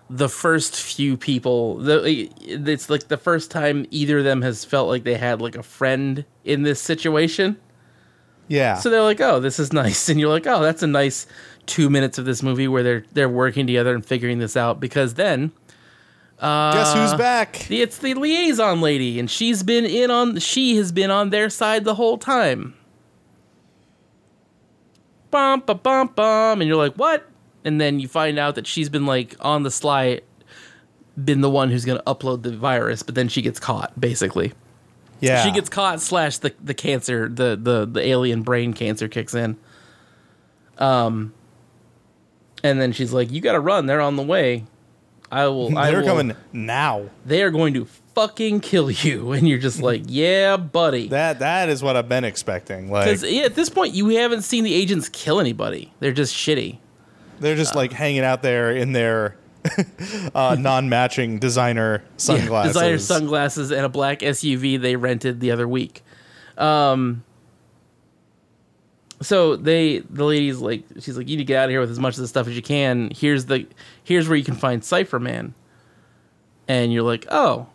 [0.09, 4.87] the first few people the it's like the first time either of them has felt
[4.87, 7.57] like they had like a friend in this situation
[8.47, 8.75] Yeah.
[8.75, 11.27] so they're like oh this is nice and you're like oh that's a nice
[11.65, 15.15] two minutes of this movie where they're they're working together and figuring this out because
[15.15, 15.51] then
[16.39, 17.69] Guess who's uh, back?
[17.69, 21.83] it's the liaison lady and she's been in on she has been on their side
[21.83, 22.73] the whole time
[25.31, 27.29] bum bum bum bum and you're like what?
[27.65, 30.21] And then you find out that she's been like on the sly
[31.23, 34.53] been the one who's going to upload the virus but then she gets caught basically.
[35.21, 35.43] Yeah.
[35.43, 39.57] she gets caught slash the, the cancer the, the the alien brain cancer kicks in.
[40.77, 41.33] Um
[42.63, 43.85] and then she's like you gotta run.
[43.85, 44.65] They're on the way.
[45.31, 47.09] I will They're will- coming now.
[47.25, 47.85] they are going to
[48.19, 49.31] fucking kill you.
[49.39, 51.07] And you're just like yeah buddy.
[51.07, 52.91] That that is what I've been expecting.
[52.91, 55.93] Like because at this point you haven't seen the agents kill anybody.
[55.99, 56.79] They're just shitty.
[57.39, 59.37] They're just like hanging out there in their
[60.35, 62.73] uh, non-matching designer sunglasses.
[62.73, 63.71] designer sunglasses.
[63.71, 66.03] and a black suv they rented the other week.
[66.57, 67.23] Um
[69.21, 71.91] so they the lady's like she's like you need to get out of here with
[71.91, 73.11] as much of the stuff as you can.
[73.15, 73.67] Here's the
[74.03, 75.53] here's where you can find cipher man
[76.67, 77.67] and you're like oh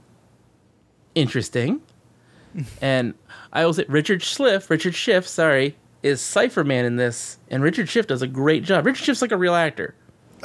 [1.15, 1.81] interesting
[2.81, 3.15] and
[3.53, 7.89] i will say richard schliff richard schiff sorry is cipher man in this and richard
[7.89, 9.95] schiff does a great job richard schiff's like a real actor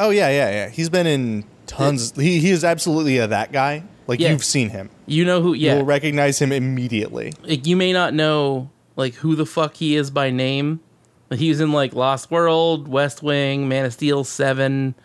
[0.02, 0.70] Oh yeah, yeah, yeah.
[0.70, 2.14] He's been in tons.
[2.16, 3.84] He he is absolutely a that guy.
[4.08, 4.30] Like Yeah.
[4.32, 4.90] you've seen him.
[5.08, 7.34] you know who yeah You'll recognize him immediately.
[7.44, 10.80] like you may not know like who the fuck he is by name.
[11.28, 14.96] But he was in like Lost World, West Wing, Man of Steel, Seven,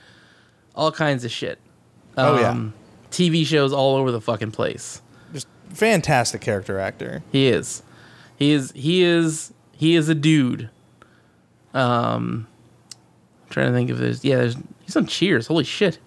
[0.76, 1.58] all kinds of shit.
[2.16, 2.50] Oh, yeah.
[2.50, 2.72] Um,
[3.10, 5.02] TV shows all over the fucking place.
[5.74, 7.22] Fantastic character actor.
[7.32, 7.82] He is.
[8.36, 10.70] He is he is he is a dude.
[11.72, 12.46] Um
[13.50, 14.24] trying to think of this.
[14.24, 15.46] Yeah, there's, he's on Cheers.
[15.46, 15.98] Holy shit.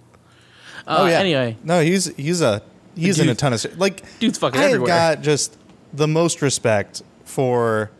[0.85, 1.19] Uh, oh yeah.
[1.19, 2.61] Anyway, no, he's he's a
[2.95, 3.77] he's in a ton of.
[3.77, 4.87] Like dude's fucking I everywhere.
[4.87, 5.57] got just
[5.93, 7.91] the most respect for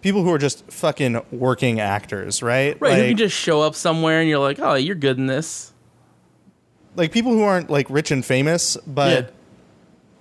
[0.00, 2.80] people who are just fucking working actors, right?
[2.80, 5.26] right, Like, who can just show up somewhere and you're like, oh, you're good in
[5.26, 5.72] this.
[6.96, 9.30] like people who aren't like rich and famous, but Yeah.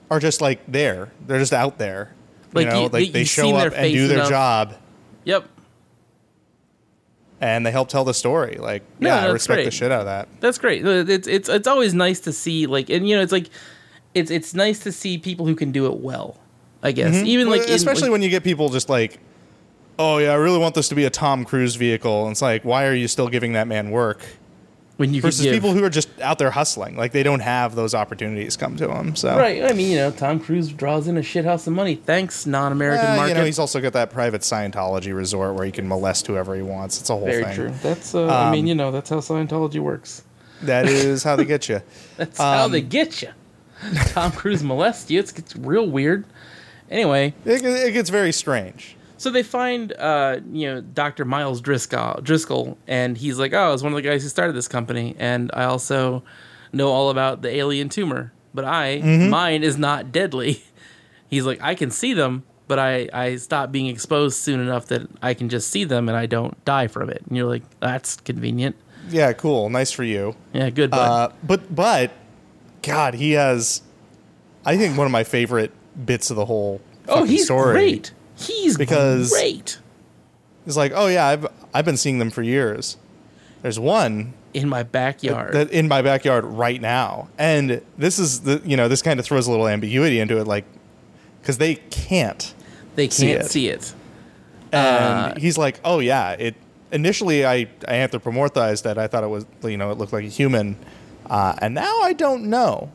[0.10, 1.12] Are just like there.
[1.28, 2.14] They're just out there.
[2.54, 4.30] Like, you know, you- like you- they show up and do their enough.
[4.30, 4.76] job
[5.26, 5.46] Yep,
[7.42, 8.58] and they help tell the story.
[8.60, 10.28] Like, No, yeah, I respect the shit out of that.
[10.40, 10.86] that's great.
[10.86, 13.50] It's it's it's always nice to see like, and you know, it's like,
[14.14, 16.38] it's it's nice to see people who can do it well.
[16.82, 17.26] I guess mm-hmm.
[17.28, 19.20] even Well, like in- especially like- when you get people just like,
[20.00, 22.24] oh yeah, I really want this to be a Tom Cruise vehicle.
[22.24, 24.22] And it's like, why are you still giving that man work?
[25.00, 27.40] When you could Versus give, people who are just out there hustling, like they don't
[27.40, 29.16] have those opportunities come to them.
[29.16, 29.64] So right.
[29.64, 31.96] I mean, you know, Tom Cruise draws in a shithouse of money.
[31.96, 33.30] Thanks, non-American Uh, market.
[33.30, 36.62] you know, he's also got that private Scientology resort where he can molest whoever he
[36.62, 37.00] wants.
[37.00, 37.56] It's a whole Very thing.
[37.56, 37.74] true.
[37.82, 40.24] That's uh, I mean, Um, you know, that's how Scientology works.
[40.64, 41.82] That is how they get you.
[42.18, 43.30] That's how um, they get you.
[44.08, 45.18] Tom Cruise molests you.
[45.22, 46.26] It's, it's real weird.
[46.92, 48.98] Anyway, It, it gets very strange.
[49.20, 51.26] So they find uh, you know Dr.
[51.26, 54.54] Miles Driscoll, Driscoll, and he's like, "Oh, I was one of the guys who started
[54.56, 56.24] this company, and I also
[56.74, 59.30] know all about the alien tumor, but I Mm-hmm.
[59.30, 60.64] mine is not deadly."
[61.30, 65.08] He's like, "I can see them, but I I stop being exposed soon enough that
[65.22, 68.16] I can just see them and I don't die from it." And you're like, "That's
[68.16, 68.76] convenient."
[69.10, 69.70] Yeah, cool.
[69.70, 70.36] Nice for you.
[70.54, 70.92] Yeah, good.
[70.94, 72.12] Uh, but but
[72.82, 73.82] God, he has
[74.66, 75.72] I think one of my favorite
[76.06, 78.14] bits of the whole oh, he's story great.
[78.40, 79.80] He's Because- great.
[80.66, 82.98] is like, oh yeah, I've I've been seeing them for years.
[83.62, 85.54] There's one in my backyard.
[85.54, 89.26] that in my backyard right now, and this is the you know this kind of
[89.26, 90.66] throws a little ambiguity into it, like
[91.42, 92.54] because they can't.
[92.96, 93.46] they can't it.
[93.48, 93.94] see it.
[94.72, 96.56] And Uh, he's like, oh yeah, it.
[96.92, 98.98] Initially, I I anthropomorphized that.
[98.98, 100.76] I thought it was you know it looked like a human,
[101.30, 102.92] uh, and now I don't know.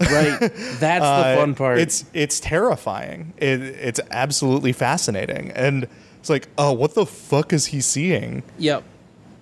[0.00, 0.38] Right.
[0.40, 1.78] That's the Uh, fun part.
[1.78, 3.32] It's it's terrifying.
[3.38, 5.86] It, it's absolutely fascinating, and
[6.20, 8.42] it's like, oh, what the fuck is he seeing?
[8.58, 8.82] yep.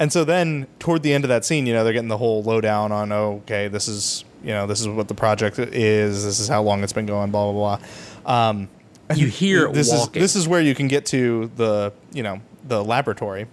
[0.01, 2.43] And so then toward the end of that scene, you know, they're getting the whole
[2.43, 6.25] lowdown on, oh, okay, this is you know this is what the project is.
[6.25, 7.31] This is how long it's been going.
[7.31, 7.79] Blah blah
[8.27, 8.51] blah.
[8.51, 8.69] Um,
[9.15, 10.21] You hear it this walking.
[10.23, 13.47] is this is where you can get to the you know the laboratory,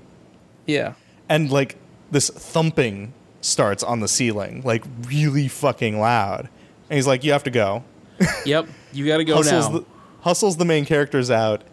[0.66, 0.94] yeah.
[1.30, 1.76] and like
[2.10, 6.50] this thumping starts on the ceiling, like really fucking loud.
[6.92, 7.86] And he's like, you have to go.
[8.46, 8.68] Yep.
[8.92, 9.78] You got to go hustles now.
[9.80, 9.86] the,
[10.20, 11.64] hustles the main characters out,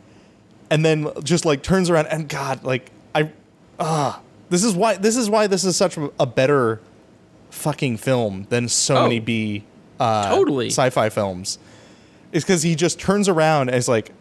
[0.70, 3.32] and then just like turns around and God, like I,
[3.80, 6.80] ah, this is why this is why this is such a better
[7.50, 9.02] fucking film than so Oh.
[9.02, 9.64] many B
[9.98, 10.68] uh, Totally.
[10.68, 11.58] sci-fi films.
[12.30, 14.12] Is because he just turns around and is like,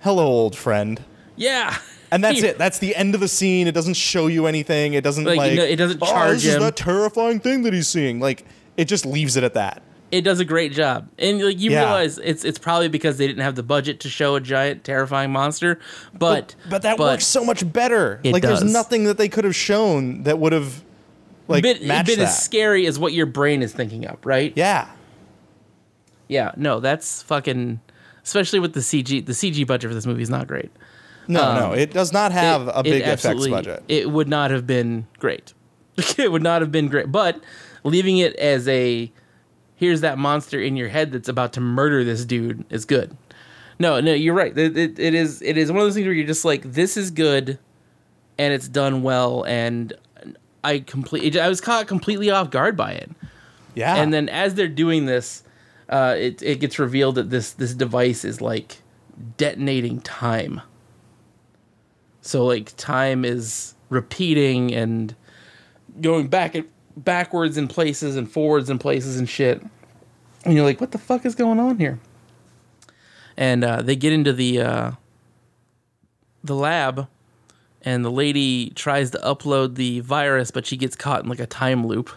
[0.00, 1.02] "Hello, old friend."
[1.36, 1.76] yeah.
[2.10, 2.58] And that's it.
[2.58, 3.66] That's the end of the scene.
[3.66, 4.92] It doesn't show you anything.
[4.92, 7.40] It doesn't Like, like, you know, it doesn't "Oh, charge this is him." that terrifying
[7.40, 8.20] thing that he's seeing.
[8.20, 8.44] Like
[8.76, 9.82] it just leaves it at that.
[10.10, 11.08] It does a great job.
[11.18, 11.84] And like you Yeah.
[11.84, 15.30] realize it's it's probably because they didn't have the budget to show a giant terrifying
[15.32, 15.78] monster,
[16.12, 18.20] but but that works so much better.
[18.24, 18.60] Like does.
[18.60, 20.84] there's nothing that they could have shown that would have
[21.48, 22.24] like bit, matched bit that.
[22.28, 24.52] as scary as what your brain is thinking up, right?
[24.54, 24.88] yeah.
[26.28, 27.80] Yeah, no, that's fucking
[28.24, 30.70] especially with the CG the CG budget for this movie is not great.
[31.28, 33.82] No, Um, no, it does not have It- a big effects budget.
[33.88, 35.52] It would not have been great.
[36.18, 37.10] it would not have been great.
[37.12, 37.40] But
[37.84, 39.10] leaving it as a
[39.76, 43.16] here's that monster in your head that's about to murder this dude is good.
[43.78, 44.56] No, no, you're right.
[44.56, 46.96] It, it, it is it is one of those things where you're just like this
[46.96, 47.58] is good
[48.38, 49.92] and it's done well and
[50.62, 53.10] I complete I was caught completely off guard by it.
[53.74, 53.96] yeah.
[53.96, 55.42] And then as they're doing this,
[55.88, 58.78] uh, it it gets revealed that this this device is like
[59.36, 60.60] detonating time.
[62.20, 65.14] So like time is repeating and
[66.00, 69.62] going back and backwards in places and forwards in places and shit.
[70.44, 71.98] And you're like, what the fuck is going on here?
[73.36, 74.90] And uh, they get into the uh,
[76.44, 77.08] the lab,
[77.82, 81.46] and the lady tries to upload the virus, but she gets caught in like a
[81.46, 82.10] time loop.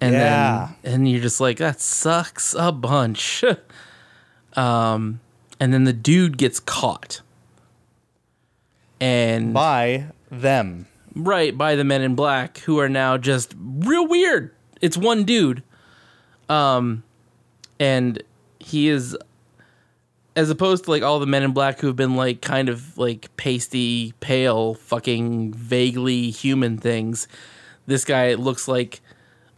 [0.00, 0.68] And Yeah.
[0.82, 3.44] then and you're just like, that sucks a bunch.
[4.54, 5.20] um,
[5.60, 7.20] and then the dude gets caught.
[9.00, 10.86] And by them.
[11.14, 14.52] Right by the men in black who are now just real weird.
[14.80, 15.62] It's one dude.
[16.48, 17.02] Um
[17.80, 18.22] and
[18.58, 19.16] he is
[20.36, 23.34] as opposed to like all the men in black who've been like kind of like
[23.36, 27.28] pasty, pale, fucking vaguely human things.
[27.86, 29.00] This guy looks like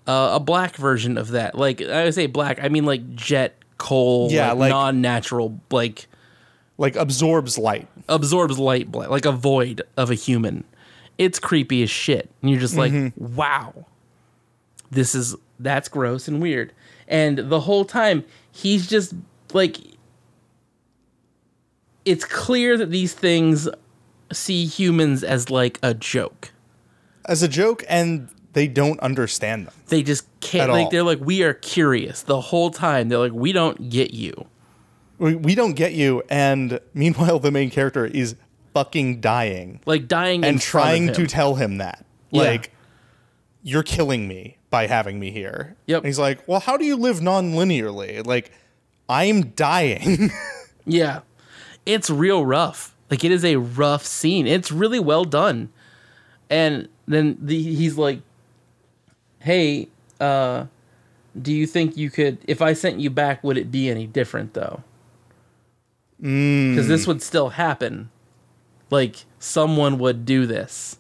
[0.07, 1.57] uh, a black version of that.
[1.57, 6.07] Like I would say black, I mean like jet coal, Yeah, like, like- non-natural, like
[6.78, 7.88] Like absorbs light.
[8.09, 10.64] absorbs light, black, like a void of a human.
[11.19, 13.35] It's creepy as shit, and you're just like, Mm-hmm.
[13.37, 13.87] wow,
[14.91, 16.73] this is that's gross and weird.
[17.09, 19.14] And the whole time he's just
[19.53, 19.79] like,
[22.05, 23.69] it's clear that these things
[24.33, 26.53] see humans as like a joke.
[27.27, 29.75] As a joke, and they don't understand them.
[29.89, 30.71] They just can't.
[30.71, 30.91] Like all.
[30.91, 33.09] they're like, we are curious the whole time.
[33.09, 34.47] They're like, we don't get you.
[35.19, 38.37] We, we don't get you, and meanwhile, the main character is
[38.77, 42.05] fucking dying Like dying in and trying to tell him that.
[42.31, 42.43] Yeah.
[42.43, 42.72] Like,
[43.62, 45.77] you're killing me by having me here.
[45.87, 45.99] Yep.
[45.99, 48.24] And he's like, well, how do you live non linearly?
[48.27, 48.53] Like,
[49.09, 50.31] I'm dying.
[50.87, 51.22] Yeah.
[51.85, 52.95] It's real rough.
[53.11, 54.47] Like it is a rough scene.
[54.47, 55.70] It's really well done.
[56.49, 58.20] And then the, he's like,
[59.41, 59.89] "Hey,
[60.20, 60.66] uh
[61.41, 64.55] do you think you could if I sent you back would it be any different
[64.55, 64.85] though?"
[66.22, 68.11] Cuz this would still happen.
[68.91, 70.99] Like someone would do this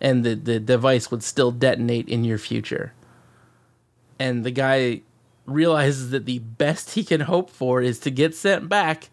[0.00, 2.92] and the the device would still detonate in your future.
[4.18, 5.02] And the guy
[5.46, 9.08] realizes that the best he can hope for is to get sent back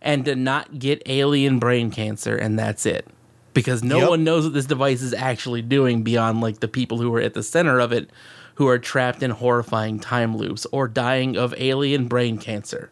[0.00, 3.06] and to not get alien brain cancer and that's it
[3.54, 4.08] because no Yep.
[4.10, 7.34] one knows what this device is actually doing beyond like the people who are at
[7.34, 8.08] the center of it
[8.54, 12.90] who are trapped in horrifying time loops or dying of alien brain cancer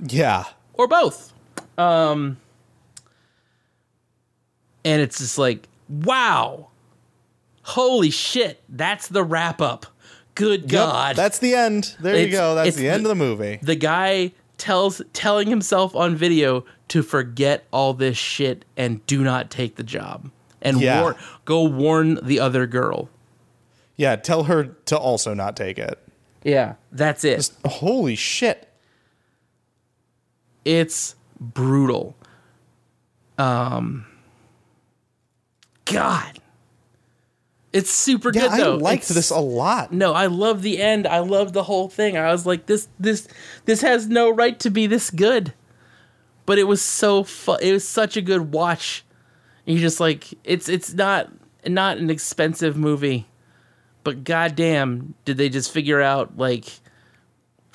[0.00, 0.44] yeah.
[0.74, 1.32] or both
[1.76, 2.38] um
[4.84, 6.68] and it's just like wow
[7.62, 9.86] holy shit that's the wrap up
[10.34, 11.94] good Yep, god that's the end.
[12.00, 12.54] There you go.
[12.54, 13.58] That's the end the- of the movie.
[13.62, 19.50] the guy tells telling himself on video to forget all this shit and do not
[19.50, 20.30] take the job
[20.60, 21.02] and Yeah.
[21.02, 23.08] war- go warn the other girl.
[23.96, 25.98] Yeah, tell her to also not take it.
[26.44, 27.50] Yeah, that's it.
[27.66, 28.68] Holy shit.
[30.64, 32.16] it's brutal.
[33.38, 34.06] Um
[35.84, 36.38] God.
[37.72, 38.74] It's super Yeah, good though.
[38.74, 39.92] I liked It's- this a lot.
[39.92, 41.06] No, I love the end.
[41.06, 42.16] I love the whole thing.
[42.18, 43.26] I was like, this, this,
[43.64, 45.54] this has no right to be this good.
[46.44, 47.60] But it was so fun.
[47.62, 49.04] It was such a good watch.
[49.66, 51.30] And you're just like, it's, it's not,
[51.66, 53.26] not an expensive movie,
[54.04, 56.66] but goddamn, did they just figure out like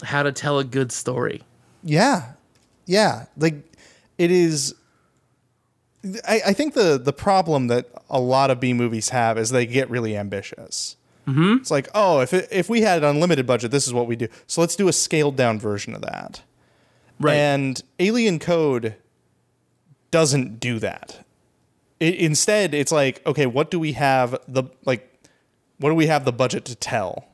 [0.04, 1.42] how to tell a good story?
[1.84, 2.34] Yeah,
[2.86, 3.26] yeah.
[3.38, 3.56] Like
[4.18, 4.76] it is.
[6.28, 9.66] I, I think the the problem that a lot of B movies have is they
[9.66, 10.96] get really ambitious.
[11.28, 11.58] Mm-hmm.
[11.60, 14.16] It's like, oh, if it, if we had an unlimited budget, this is what we
[14.16, 14.28] do.
[14.48, 16.42] So let's do a scaled down version of that.
[17.20, 17.36] Right.
[17.36, 18.96] And Alien Code
[20.10, 21.26] doesn't do that.
[22.00, 25.12] It, instead, it's like, okay, what do we have the like?
[25.80, 27.28] What do we have the budget to tell?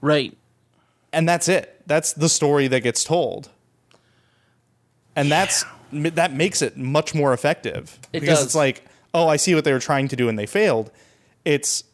[0.00, 0.36] right.
[1.12, 1.82] and that's it.
[1.86, 3.48] That's the story that gets told,
[5.16, 8.46] and that's that makes it much more effective It because does.
[8.46, 8.84] it's like,
[9.14, 10.90] oh, I see what they were trying to do and they failed.
[11.44, 11.84] It's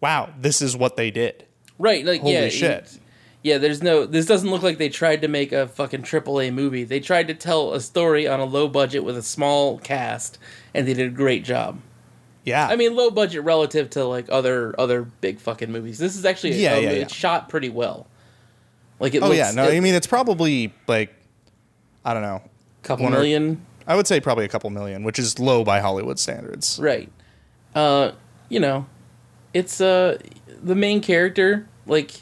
[0.00, 1.44] wow, this is what they did.
[1.78, 2.04] Right.
[2.04, 2.48] Like, Holy yeah.
[2.48, 2.98] shit.
[3.42, 4.04] Yeah, there's no.
[4.04, 6.84] This doesn't look like they tried to make a fucking AAA movie.
[6.84, 10.36] They tried to tell a story on a low budget with a small cast,
[10.74, 11.80] and they did a great job.
[12.44, 15.96] Yeah, I mean, low budget relative to like other other big fucking movies.
[15.98, 17.18] This is actually Yeah, um, yeah, it's yeah.
[17.18, 18.06] shot pretty well.
[18.98, 21.14] Like it oh looks, yeah, no, it- I mean it's probably like
[22.04, 22.42] I don't know.
[22.82, 25.80] Couple one or- million, I would say probably a couple million, which is low by
[25.80, 26.78] Hollywood standards.
[26.80, 27.10] right?
[27.74, 28.12] Uh,
[28.48, 28.86] you know,
[29.54, 30.18] it's uh
[30.62, 32.12] the main character like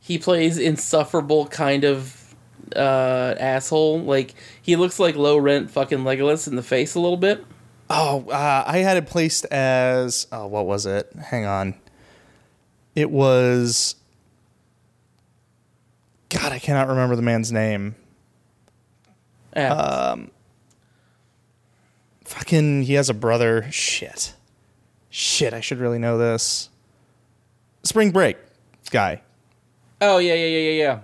[0.00, 2.34] he plays insufferable kind of
[2.76, 4.00] uh asshole.
[4.02, 7.44] Like he looks like low rent fucking Legolas in the face a little bit.
[7.88, 11.12] Oh, uh, I had it placed as oh, what was it?
[11.14, 11.74] Hang on.
[12.94, 13.96] It was
[16.28, 17.96] God, I cannot remember the man's name.
[19.54, 20.16] Uh,
[22.24, 23.66] Fucking, he has a brother.
[23.70, 24.34] Shit.
[25.08, 26.68] Shit, I should really know this.
[27.82, 28.36] Spring Break
[28.90, 29.22] guy.
[30.00, 30.98] oh yeah, yeah, yeah, yeah, yeah.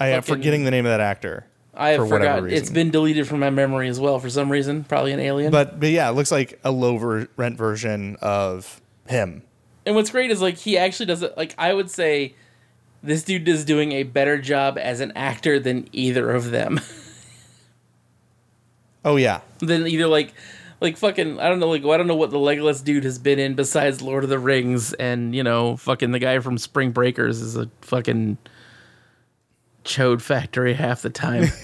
[0.00, 1.46] I am forgetting the name of that actor.
[1.74, 2.50] I For have whatever forgotten.
[2.50, 2.74] It's reason.
[2.74, 4.84] been deleted from my memory as well for some reason.
[4.84, 5.50] Probably an alien.
[5.50, 9.42] But but yeah, it looks like a low ver- rent version of him.
[9.86, 11.36] And what's great is like he actually does it.
[11.36, 12.34] Like I would say,
[13.02, 16.80] this dude is doing a better job as an actor than either of them.
[19.08, 19.40] Oh yeah.
[19.60, 20.34] Then either like,
[20.82, 23.38] like fucking I don't know like I don't know what the legless dude has been
[23.38, 27.40] in besides Lord of the Rings and you know fucking the guy from Spring Breakers
[27.40, 28.36] is a fucking
[29.82, 31.48] chode factory half the time.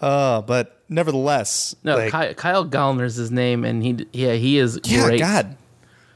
[0.00, 4.78] Uh, but nevertheless, No, like, Kyle, Kyle Gallner's his name, and he yeah he is
[4.84, 5.18] yeah, great.
[5.18, 5.56] God,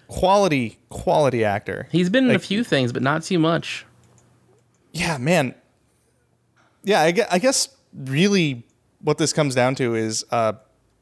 [0.07, 1.89] quality, quality actor.
[1.91, 3.87] He's been in a few things, but not too much.
[4.93, 5.57] Yeah, man.
[6.85, 8.63] Yeah, I guess, I guess really
[9.05, 10.55] what this comes down to is uh,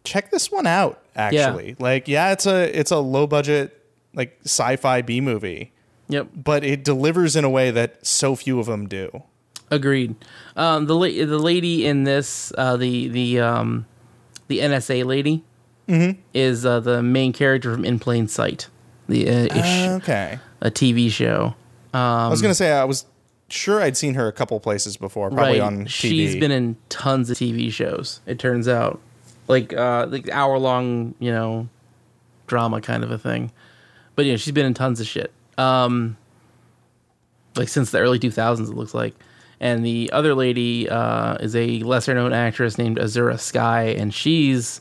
[0.05, 0.99] check this one out.
[1.17, 3.79] Actually, like, yeah, it's a it's a low budget
[4.15, 5.73] like sci-fi B movie,
[6.09, 9.23] Yep, but it delivers in a way that so few of them do.
[9.71, 10.15] agreed.
[10.57, 13.87] Um, the la- the lady in this, uh, the the um,
[14.49, 15.45] the NSA lady,
[15.89, 16.21] Mm-hmm.
[16.33, 18.69] is uh, the main character from In Plain Sight,
[19.09, 21.55] the uh, ish, Okay, a TV show.
[21.95, 23.05] I was gonna say I was
[23.53, 25.89] sure I'd seen her a couple places before, probably on TV.
[25.89, 28.21] She's been in tons of TV shows.
[28.27, 29.01] It turns out,
[29.49, 31.69] like uh, like hour long, you know,
[32.47, 33.53] drama kind of a thing.
[34.17, 35.33] But yeah, she's been in tons of shit.
[35.59, 36.17] Um,
[37.57, 39.15] like since the early two thousands, it looks like.
[39.61, 44.81] And the other lady uh, is a lesser known actress named Azura Skye, and she's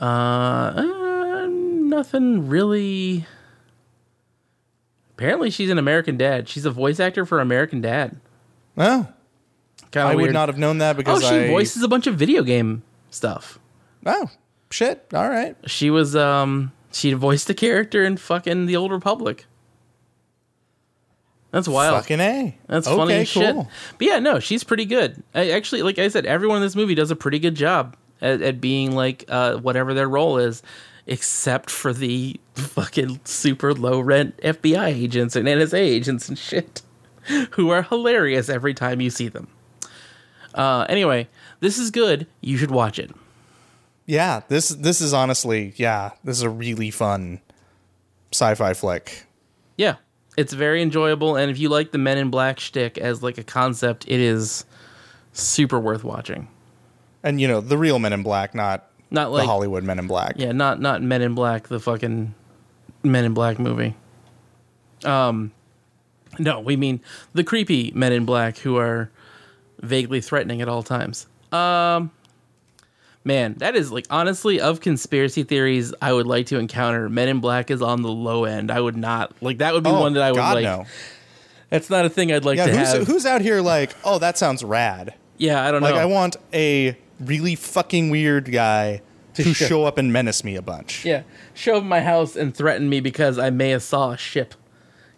[0.00, 3.26] uh, uh nothing really.
[5.20, 6.48] Apparently, she's an American Dad.
[6.48, 8.16] She's a voice actor for American Dad.
[8.78, 9.06] oh,
[9.92, 10.28] Kind I weird.
[10.28, 12.82] would not have known that because Oh, she I voices a bunch of video game
[13.10, 13.58] stuff.
[14.06, 14.30] Oh
[14.70, 15.04] shit!
[15.12, 15.56] All right.
[15.66, 19.44] She was um she voiced a character in fucking The Old Republic.
[21.50, 21.96] That's wild.
[21.96, 22.56] Fucking a.
[22.66, 23.64] That's okay, funny cool.
[23.64, 23.72] shit.
[23.98, 25.22] But yeah, no, she's pretty good.
[25.34, 28.40] I, actually, like I said, everyone in this movie does a pretty good job at,
[28.40, 30.62] at being like uh, whatever their role is,
[31.06, 36.82] except for the fucking super low rent FBI agents and NSA agents and shit,
[37.52, 39.48] who are hilarious every time you see them.
[40.54, 41.28] Uh, anyway,
[41.60, 42.26] this is good.
[42.40, 43.10] You should watch it.
[44.06, 47.40] Yeah, this this is honestly, yeah, this is a really fun
[48.32, 49.26] sci-fi flick.
[49.76, 49.96] Yeah,
[50.36, 53.44] it's very enjoyable, and if you like the Men in Black shtick as like a
[53.44, 54.64] concept, it is
[55.32, 56.48] super worth watching.
[57.22, 60.06] And you know, the real Men in Black, not Not like the Hollywood Men in
[60.06, 60.34] Black.
[60.36, 62.34] yeah, not not Men in Black, the fucking
[63.02, 63.96] Men in Black movie.
[65.04, 65.52] Um,
[66.38, 67.00] no, we mean
[67.32, 69.10] the creepy Men in Black who are
[69.80, 71.26] vaguely threatening at all times.
[71.52, 72.10] Um,
[73.24, 77.08] man, that is like honestly of conspiracy theories I would like to encounter.
[77.08, 78.70] Men in Black is on the low end.
[78.70, 79.74] I would not like that.
[79.74, 80.64] Would be Oh, one that I would God, like.
[80.64, 80.86] no.
[81.70, 83.06] That's not a thing I'd like Yeah, to who's, have.
[83.06, 85.14] who's out here like, oh, that sounds rad.
[85.38, 85.96] yeah, I don't Like, know.
[85.96, 89.02] Like, I want a really fucking weird guy
[89.34, 91.04] to show up and menace me a bunch.
[91.04, 91.22] Yeah,
[91.54, 94.54] show up my house and threaten me because I may have saw a ship.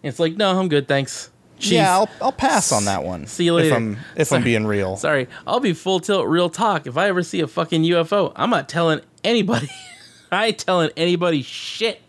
[0.01, 1.29] It's like, no, I'm good, thanks.
[1.59, 1.73] Cheese.
[1.73, 3.25] Yeah, I'll, I'll pass on that one.
[3.25, 3.69] See you later.
[3.69, 4.39] If I'm if Sorry.
[4.39, 4.97] I'm being real.
[4.97, 6.87] Sorry, I'll be full tilt real talk.
[6.87, 9.69] If I ever see a fucking UFO, I'm not telling anybody.
[10.31, 12.01] I ain't telling anybody shit.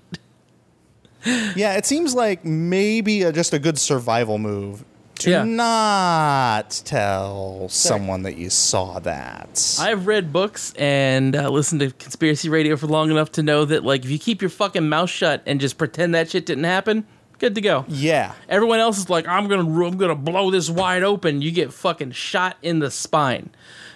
[1.54, 4.84] Yeah, it seems like maybe a, just a good survival move
[5.16, 5.44] to Yeah.
[5.44, 9.76] not tell someone that you saw that.
[9.80, 13.84] I've read books and uh, listened to conspiracy radio for long enough to know that,
[13.84, 17.06] like, if you keep your fucking mouth shut and just pretend that shit didn't happen,
[17.38, 17.84] good to go.
[17.88, 18.32] yeah.
[18.48, 21.42] Everyone else is like, I'm gonna, I'm gonna blow this wide open.
[21.42, 23.50] You get fucking shot in the spine.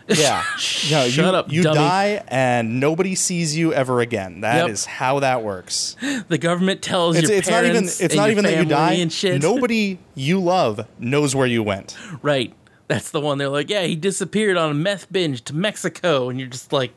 [0.08, 0.42] Yeah.
[0.90, 1.76] No, you, Shut up, You dummy.
[1.76, 4.40] die and nobody sees you ever again.
[4.40, 4.94] That is Yep.
[4.94, 5.96] how that works.
[6.28, 8.50] The government tells It's, your it's not even parents it's and not your even that
[8.52, 8.92] you family die.
[8.94, 9.42] and shit.
[9.42, 11.96] Nobody you love knows where you went.
[12.22, 12.54] Right.
[12.86, 13.36] That's the one.
[13.38, 16.92] They're like, yeah, he disappeared on a meth binge to Mexico, and you're just like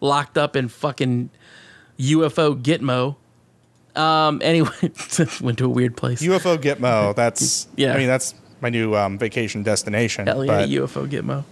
[0.00, 1.30] locked up in fucking
[1.98, 3.16] UFO Gitmo.
[4.00, 4.40] Um.
[4.42, 4.70] Anyway,
[5.40, 6.22] went to a weird place.
[6.22, 7.14] UFO Gitmo.
[7.16, 7.92] That's Yeah.
[7.94, 10.26] I mean that's my new um, vacation destination.
[10.26, 11.44] Hell yeah, but UFO Gitmo.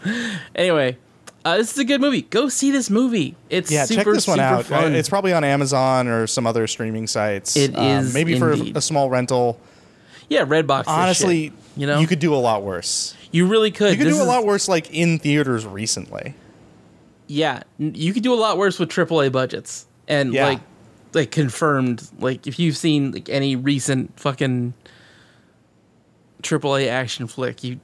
[0.54, 0.96] Anyway,
[1.44, 2.22] uh, this is a good movie.
[2.22, 3.34] Go see this movie.
[3.50, 4.64] It's yeah, super, check this one out.
[4.66, 4.94] Fun.
[4.94, 7.56] It's probably on Amazon or some other streaming sites.
[7.56, 8.74] It Um, is maybe for indeed.
[8.76, 9.58] a, a small rental.
[10.28, 10.84] yeah, Redbox.
[10.86, 13.14] Honestly, shit, you know, you could do a lot worse.
[13.32, 13.92] you really could.
[13.92, 16.34] You could This do a lot worse, like in theaters recently.
[17.26, 20.46] yeah, you could do a lot worse with AAA budgets and Yeah.
[20.46, 20.60] like
[21.14, 22.06] like confirmed.
[22.20, 24.74] Like if you've seen like any recent fucking
[26.42, 27.80] AAA action flick, you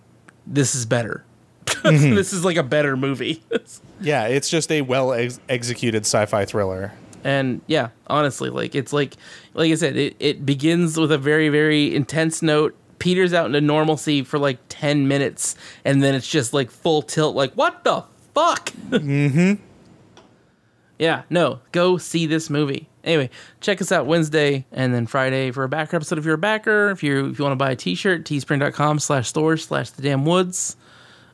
[0.46, 1.24] this is better.
[1.66, 2.14] Mm-hmm.
[2.14, 3.42] this is like a better movie.
[4.00, 6.92] Yeah, it's just a well ex- executed sci-fi thriller.
[7.24, 9.14] and yeah, honestly, like it's like
[9.54, 12.76] like I said, it it begins with a very very intense note.
[12.98, 17.34] Peters out into normalcy for like ten minutes, and then it's just like full tilt.
[17.36, 18.04] Like what the
[18.34, 18.70] fuck?
[18.90, 19.54] mm-hmm.
[20.98, 22.88] Yeah, no, go see this movie.
[23.07, 23.30] Anyway,
[23.61, 26.90] check us out Wednesday and then Friday for a backer episode if you're a backer.
[26.90, 30.24] If you if you want to buy a t-shirt, teespring.com slash store slash the damn
[30.26, 30.76] woods.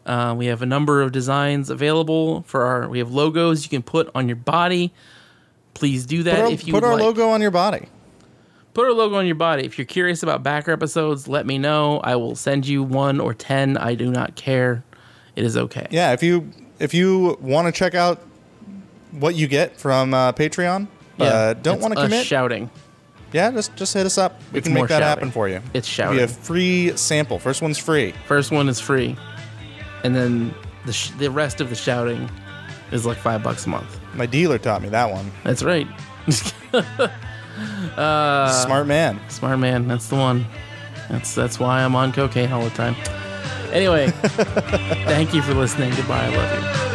[0.05, 3.83] Uh, we have a number of designs available for our we have logos you can
[3.83, 4.93] put on your body.
[5.75, 7.03] Please do that Put our, if you put our like.
[7.03, 7.89] logo on your body.
[8.75, 9.64] put our logo on your body.
[9.64, 12.01] If you're curious about backer episodes, let me know.
[12.01, 13.79] I will send you one or ten.
[13.79, 14.85] I do not care.
[15.37, 15.87] It is okay.
[15.91, 18.20] Yeah, if you if you want to check out
[19.12, 20.89] what you get from uh, Patreon,
[21.21, 22.27] uh, don't want to commit.
[22.27, 22.71] shouting.
[23.33, 24.41] yeah, just just hit us up.
[24.53, 25.07] We It's can make that shouting.
[25.09, 25.61] happen for you.
[25.75, 26.19] It's shouting.
[26.19, 27.39] you a free sample.
[27.39, 28.15] First one's free.
[28.27, 29.17] First one is free,
[30.05, 30.55] and then
[30.87, 32.29] the sh- the rest of the shouting
[32.91, 33.99] is like five bucks a month.
[34.15, 35.31] My dealer taught me that one.
[35.45, 35.87] That's right.
[37.95, 39.21] Smart man.
[39.29, 39.87] Smart man.
[39.89, 40.47] That's the one.
[41.09, 42.95] That's that's why I'm on cocaine all the time.
[43.73, 44.09] Anyway,
[45.07, 45.91] thank you for listening.
[45.95, 46.27] Goodbye.
[46.27, 46.91] I love you.